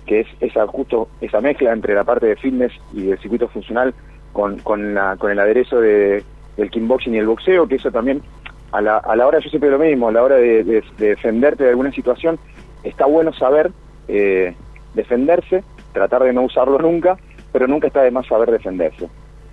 que 0.06 0.20
es 0.20 0.28
esa 0.40 0.64
justo 0.68 1.08
esa 1.20 1.40
mezcla 1.40 1.72
entre 1.72 1.94
la 1.94 2.04
parte 2.04 2.26
de 2.26 2.36
fitness 2.36 2.72
y 2.92 3.10
el 3.10 3.18
circuito 3.18 3.48
funcional 3.48 3.94
con, 4.32 4.58
con, 4.60 4.94
la, 4.94 5.16
con 5.16 5.32
el 5.32 5.40
aderezo 5.40 5.80
de, 5.80 6.22
del 6.56 6.70
kickboxing 6.70 7.14
y 7.14 7.18
el 7.18 7.26
boxeo, 7.26 7.66
que 7.66 7.76
eso 7.76 7.90
también 7.90 8.22
a 8.74 8.80
la, 8.80 8.96
a 8.96 9.14
la 9.14 9.26
hora, 9.28 9.38
yo 9.38 9.48
siempre 9.50 9.70
lo 9.70 9.78
mismo, 9.78 10.08
a 10.08 10.12
la 10.12 10.20
hora 10.20 10.34
de, 10.34 10.82
defenderte 10.98 11.62
de 11.62 11.70
alguna 11.70 11.92
situación, 11.92 12.40
está 12.82 13.06
bueno 13.06 13.32
saber 13.32 13.70
eh, 14.08 14.52
defenderse, 14.94 15.62
tratar 15.92 16.24
de 16.24 16.32
no 16.32 16.42
usarlo 16.42 16.78
nunca, 16.78 17.16
pero 17.52 17.68
nunca 17.68 17.86
está 17.86 18.02
de 18.02 18.10
más 18.10 18.26
saber 18.26 18.50
defenderse. 18.50 19.08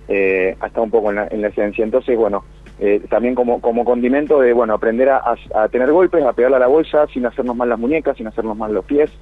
Eh, 0.08 0.56
hasta 0.58 0.80
un 0.80 0.90
poco 0.90 1.10
en 1.12 1.40
la, 1.40 1.48
esencia. 1.48 1.84
Entonces, 1.84 2.18
bueno, 2.18 2.44
eh, 2.80 3.00
también 3.08 3.36
como, 3.36 3.60
como 3.60 3.84
condimento 3.84 4.40
de, 4.40 4.52
bueno, 4.52 4.74
aprender 4.74 5.08
a, 5.10 5.36
tener 5.70 5.92
golpes, 5.92 6.24
a 6.24 6.32
pegarle 6.32 6.56
a 6.56 6.60
la 6.60 6.66
bolsa 6.66 7.06
sin 7.06 7.24
hacernos 7.24 7.54
mal 7.54 7.68
las 7.68 7.78
muñecas, 7.78 8.16
sin 8.16 8.26
hacernos 8.26 8.56
mal 8.56 8.74
los 8.74 8.84
pies 8.84 9.12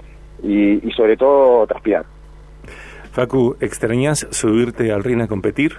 y, 0.43 0.89
y 0.89 0.91
sobre 0.93 1.19
todo 1.19 1.67
transpirar. 1.67 2.07
Facu, 3.13 3.55
¿extrañas 3.61 4.27
subirte 4.31 4.91
al 4.93 5.05
ring 5.05 5.21
a 5.21 5.29
competir? 5.29 5.73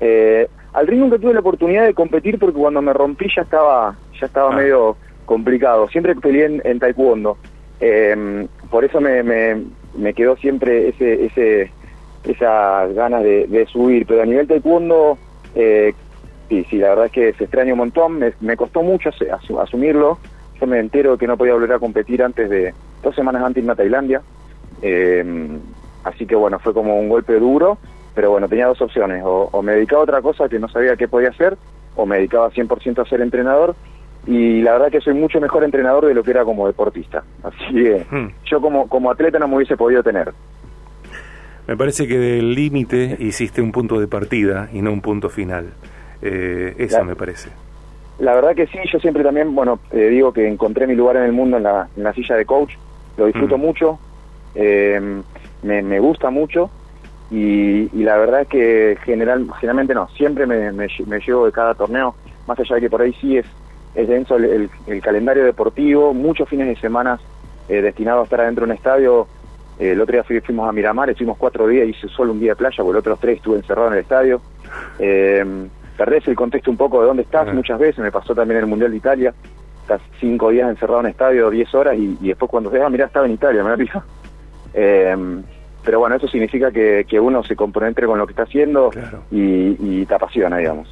Eh, 0.00 0.39
al 0.80 0.86
ring 0.86 1.00
nunca 1.00 1.18
tuve 1.18 1.34
la 1.34 1.40
oportunidad 1.40 1.84
de 1.84 1.92
competir 1.92 2.38
porque 2.38 2.58
cuando 2.58 2.80
me 2.80 2.94
rompí 2.94 3.26
ya 3.36 3.42
estaba 3.42 3.94
ya 4.18 4.26
estaba 4.26 4.50
ah. 4.50 4.56
medio 4.56 4.96
complicado. 5.26 5.88
Siempre 5.90 6.14
peleé 6.16 6.60
en, 6.64 6.78
taekwondo. 6.78 7.36
Em, 7.80 8.48
por 8.70 8.84
eso 8.84 8.98
me, 9.00 9.22
me, 9.22 10.14
quedó 10.14 10.36
siempre 10.36 10.88
ese 10.88 11.26
ese 11.26 11.70
esas 12.24 12.94
ganas 12.94 13.22
de, 13.22 13.66
subir. 13.70 14.06
Pero 14.06 14.22
a 14.22 14.26
nivel 14.26 14.48
taekwondo, 14.48 15.18
eh, 15.54 15.92
sí, 16.48 16.64
sí, 16.70 16.78
la 16.78 16.90
verdad 16.90 17.06
es 17.06 17.12
que 17.12 17.32
se 17.34 17.44
extraña 17.44 17.74
un 17.74 17.80
montón. 17.80 18.18
Me, 18.40 18.56
costó 18.56 18.82
mucho 18.82 19.10
asumirlo. 19.58 20.18
Yo 20.58 20.66
me 20.66 20.78
entero 20.78 21.18
que 21.18 21.26
no 21.26 21.36
podía 21.36 21.54
volver 21.54 21.72
a 21.74 21.78
competir 21.78 22.22
antes 22.22 22.48
de 22.48 22.72
dos 23.02 23.14
semanas 23.14 23.42
antes 23.42 23.56
de 23.56 23.60
irme 23.60 23.72
a 23.72 23.76
Tailandia. 23.76 24.22
Em, 24.80 25.58
así 26.04 26.24
que 26.24 26.36
bueno, 26.36 26.58
fue 26.58 26.72
como 26.72 26.98
un 26.98 27.10
golpe 27.10 27.34
duro 27.34 27.76
pero 28.14 28.30
bueno, 28.30 28.48
tenía 28.48 28.66
dos 28.66 28.80
opciones, 28.80 29.22
o, 29.24 29.62
me 29.62 29.72
dedicaba 29.72 30.02
a 30.02 30.04
otra 30.04 30.22
cosa 30.22 30.48
que 30.48 30.58
no 30.58 30.68
sabía 30.68 30.96
qué 30.96 31.08
podía 31.08 31.30
hacer, 31.30 31.56
o 31.96 32.06
me 32.06 32.16
dedicaba 32.16 32.50
100% 32.50 33.00
a 33.00 33.08
ser 33.08 33.20
entrenador, 33.20 33.74
y 34.26 34.60
la 34.62 34.72
verdad 34.72 34.90
que 34.90 35.00
soy 35.00 35.14
mucho 35.14 35.40
mejor 35.40 35.64
entrenador 35.64 36.06
de 36.06 36.14
lo 36.14 36.22
que 36.22 36.30
era 36.32 36.44
como 36.44 36.66
deportista. 36.66 37.22
Así 37.42 37.74
que 37.74 38.06
hmm. 38.10 38.28
yo 38.44 38.60
como, 38.60 38.88
como 38.88 39.10
atleta 39.10 39.38
no 39.38 39.48
me 39.48 39.56
hubiese 39.56 39.76
podido 39.76 40.02
tener. 40.02 40.32
Me 41.66 41.76
parece 41.76 42.06
que 42.06 42.18
del 42.18 42.54
límite 42.54 43.16
hiciste 43.18 43.62
un 43.62 43.72
punto 43.72 43.98
de 43.98 44.08
partida 44.08 44.68
y 44.72 44.82
no 44.82 44.92
un 44.92 45.00
punto 45.00 45.30
final. 45.30 45.72
Eh, 46.20 46.74
eso 46.78 47.02
me 47.04 47.16
parece. 47.16 47.50
La 48.18 48.34
verdad 48.34 48.54
que 48.54 48.66
sí, 48.66 48.78
yo 48.92 48.98
siempre 48.98 49.22
también, 49.22 49.54
bueno, 49.54 49.78
eh, 49.92 50.08
digo 50.08 50.32
que 50.32 50.46
encontré 50.46 50.86
mi 50.86 50.94
lugar 50.94 51.16
en 51.16 51.22
el 51.22 51.32
mundo 51.32 51.56
en 51.56 51.62
la, 51.62 51.88
en 51.96 52.02
la 52.02 52.12
silla 52.12 52.36
de 52.36 52.44
coach, 52.44 52.74
lo 53.16 53.26
disfruto 53.26 53.56
hmm. 53.56 53.60
mucho, 53.60 53.98
eh, 54.54 55.22
me, 55.62 55.82
me 55.82 55.98
gusta 55.98 56.28
mucho 56.28 56.70
y, 57.30 57.88
la 58.02 58.16
verdad 58.16 58.42
es 58.42 58.48
que 58.48 58.98
general, 59.04 59.46
generalmente 59.60 59.94
no, 59.94 60.08
siempre 60.08 60.46
me, 60.46 60.72
me, 60.72 60.88
llevo 61.20 61.46
de 61.46 61.52
cada 61.52 61.74
torneo, 61.74 62.14
más 62.46 62.58
allá 62.58 62.74
de 62.76 62.80
que 62.82 62.90
por 62.90 63.02
ahí 63.02 63.12
sí 63.20 63.38
es, 63.38 63.46
es 63.94 64.08
denso 64.08 64.36
el, 64.36 64.68
calendario 65.00 65.44
deportivo, 65.44 66.12
muchos 66.12 66.48
fines 66.48 66.66
de 66.66 66.76
semana 66.76 67.20
eh, 67.68 67.80
destinados 67.82 68.22
a 68.22 68.24
estar 68.24 68.40
adentro 68.40 68.66
de 68.66 68.72
un 68.72 68.76
estadio. 68.76 69.28
Eh, 69.78 69.92
el 69.92 70.00
otro 70.00 70.14
día 70.14 70.42
fuimos 70.42 70.68
a 70.68 70.72
Miramar, 70.72 71.08
estuvimos 71.10 71.38
cuatro 71.38 71.68
días, 71.68 71.88
hice 71.88 72.08
solo 72.08 72.32
un 72.32 72.40
día 72.40 72.52
de 72.52 72.56
playa, 72.56 72.76
porque 72.78 72.92
los 72.92 73.00
otros 73.00 73.20
tres 73.20 73.36
estuve 73.36 73.56
encerrado 73.56 73.88
en 73.88 73.94
el 73.94 74.00
estadio. 74.00 74.42
Eh, 74.98 75.68
perdés 75.96 76.26
el 76.26 76.34
contexto 76.34 76.70
un 76.70 76.76
poco 76.76 77.00
de 77.00 77.06
dónde 77.06 77.22
estás 77.22 77.52
muchas 77.54 77.78
veces, 77.78 77.98
me 77.98 78.10
pasó 78.10 78.34
también 78.34 78.58
en 78.58 78.64
el 78.64 78.70
Mundial 78.70 78.90
de 78.90 78.96
Italia, 78.96 79.34
estás 79.82 80.00
cinco 80.18 80.50
días 80.50 80.68
encerrado 80.68 81.00
en 81.00 81.06
el 81.06 81.12
estadio, 81.12 81.48
diez 81.50 81.72
horas, 81.74 81.96
y, 81.96 82.16
después 82.20 82.50
cuando 82.50 82.70
ves, 82.70 82.82
ah, 82.84 82.90
mirá, 82.90 83.06
estaba 83.06 83.26
en 83.26 83.32
Italia, 83.32 83.62
me 83.62 83.70
da 83.70 84.04
Eh, 84.72 85.16
pero 85.84 85.98
bueno, 86.00 86.16
eso 86.16 86.28
significa 86.28 86.70
que, 86.70 87.06
que 87.08 87.18
uno 87.18 87.42
se 87.42 87.56
compenetre 87.56 88.06
con 88.06 88.18
lo 88.18 88.26
que 88.26 88.32
está 88.32 88.42
haciendo 88.44 88.90
y, 89.30 90.04
te 90.04 90.14
apasiona, 90.14 90.58
digamos. 90.58 90.88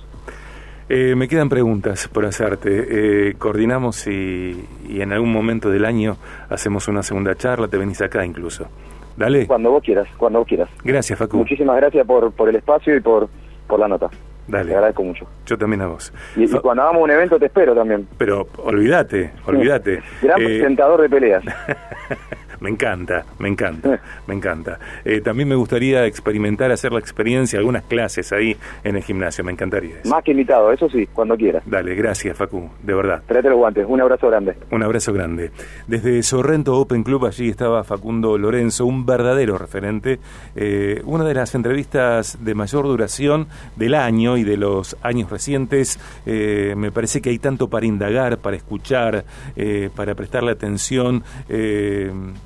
Eh, 0.89 1.15
me 1.15 1.29
quedan 1.29 1.49
preguntas 1.49 2.09
por 2.09 2.25
hacerte. 2.25 3.29
Eh, 3.29 3.35
coordinamos 3.37 4.07
y, 4.07 4.65
y, 4.89 5.01
en 5.03 5.13
algún 5.13 5.33
momento 5.33 5.71
del 5.71 5.85
año 5.85 6.17
hacemos 6.49 6.89
una 6.89 7.03
segunda 7.03 7.35
charla, 7.35 7.69
te 7.69 7.77
venís 7.77 8.01
acá 8.01 8.25
incluso. 8.25 8.67
Dale. 9.17 9.47
Cuando 9.47 9.71
vos 9.73 9.83
quieras, 9.83 10.09
cuando 10.17 10.39
vos 10.39 10.49
quieras. 10.49 10.71
Gracias, 10.85 11.19
Facu. 11.19 11.37
Muchísimas 11.37 11.77
gracias 11.77 12.07
por, 12.07 12.33
por 12.33 12.49
el 12.49 12.57
espacio 12.57 12.97
y 12.97 13.01
por, 13.01 13.29
por 13.67 13.81
la 13.81 13.89
nota. 13.89 14.09
Dale. 14.47 14.71
Te 14.71 14.75
agradezco 14.75 15.03
mucho. 15.03 15.27
Yo 15.45 15.59
también 15.59 15.83
a 15.83 15.89
vos. 15.89 16.13
Y, 16.37 16.45
y 16.45 16.49
cuando 16.49 16.83
hagamos 16.85 17.03
un 17.03 17.11
evento 17.11 17.39
te 17.39 17.47
espero 17.47 17.75
también. 17.75 18.09
Pero 18.17 18.47
olvídate, 18.59 19.33
olvídate. 19.47 20.01
Gran 20.23 20.41
eh... 20.41 20.45
presentador 20.45 21.03
de 21.03 21.09
peleas. 21.11 21.45
me 22.61 22.71
encanta, 22.71 23.25
me 23.39 23.49
encanta, 23.49 24.01
me 24.27 24.35
encanta. 24.35 24.79
Eh, 25.05 25.21
también 25.21 25.49
me 25.49 25.55
gustaría 25.55 26.07
experimentar, 26.07 26.71
hacer 26.71 26.93
la 26.93 26.99
experiencia, 26.99 27.59
algunas 27.59 27.85
clases 27.85 28.33
ahí 28.33 28.57
en 28.85 28.97
el 28.97 29.03
gimnasio, 29.03 29.45
me 29.45 29.53
encantaría. 29.53 30.01
Eso. 30.01 30.11
Más 30.11 30.25
que 30.25 30.33
invitado, 30.33 30.73
eso 30.73 30.89
sí, 30.89 31.07
cuando 31.13 31.37
quieras. 31.37 31.63
Dale, 31.67 31.95
gracias 31.95 32.37
Facu, 32.37 32.69
de 32.83 32.95
verdad. 32.95 33.23
Tráete 33.27 33.49
los 33.49 33.59
guantes, 33.59 33.87
un 33.89 34.01
abrazo 34.01 34.29
grande. 34.29 34.55
Un 34.71 34.83
abrazo 34.83 35.13
grande. 35.13 35.51
Desde 35.87 36.23
Sorrento 36.23 36.77
Open 36.77 37.03
Club, 37.03 37.27
allí 37.27 37.49
estaba 37.49 37.85
Facundo 37.85 38.39
Lorenzo, 38.39 38.87
un 38.87 39.07
verdadero 39.07 39.59
referente, 39.59 40.19
eh, 40.57 41.03
una 41.05 41.25
de 41.25 41.35
las 41.35 41.55
entrevistas 41.55 42.39
de 42.45 42.55
mayor 42.55 42.85
duración 42.87 43.49
del 43.77 43.95
año 43.95 44.37
y 44.37 44.45
de 44.45 44.57
los 44.57 44.97
años 45.03 45.31
recientes. 45.31 45.99
Eh, 46.27 46.75
me 46.77 46.91
parece 46.93 47.21
que 47.21 47.31
hay 47.31 47.39
tanto 47.39 47.69
para 47.69 47.87
indagar, 47.87 48.39
para 48.39 48.57
escuchar, 48.57 49.25
eh, 49.57 49.91
para 49.95 50.15
prestarle 50.15 50.53
atención. 50.53 51.23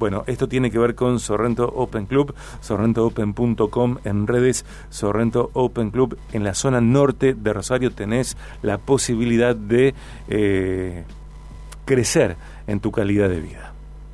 Bueno, 0.02 0.24
esto 0.26 0.48
tiene 0.48 0.72
que 0.72 0.80
ver 0.80 0.96
con 0.96 1.20
Sorrento 1.20 1.64
Open 1.64 2.06
Club, 2.06 2.34
sorrentoopen.com 2.60 3.98
en 4.02 4.26
redes, 4.26 4.64
Sorrento 4.90 5.50
Open 5.52 5.92
Club. 5.92 6.18
En 6.32 6.42
la 6.42 6.54
zona 6.54 6.80
norte 6.80 7.34
de 7.34 7.52
Rosario 7.52 7.92
tenés 7.92 8.36
la 8.62 8.78
posibilidad 8.78 9.54
de 9.54 9.94
eh, 10.26 11.04
crecer 11.84 12.34
en 12.66 12.80
tu 12.80 12.90
calidad 12.90 13.28
de 13.28 13.40
vida. 13.42 13.71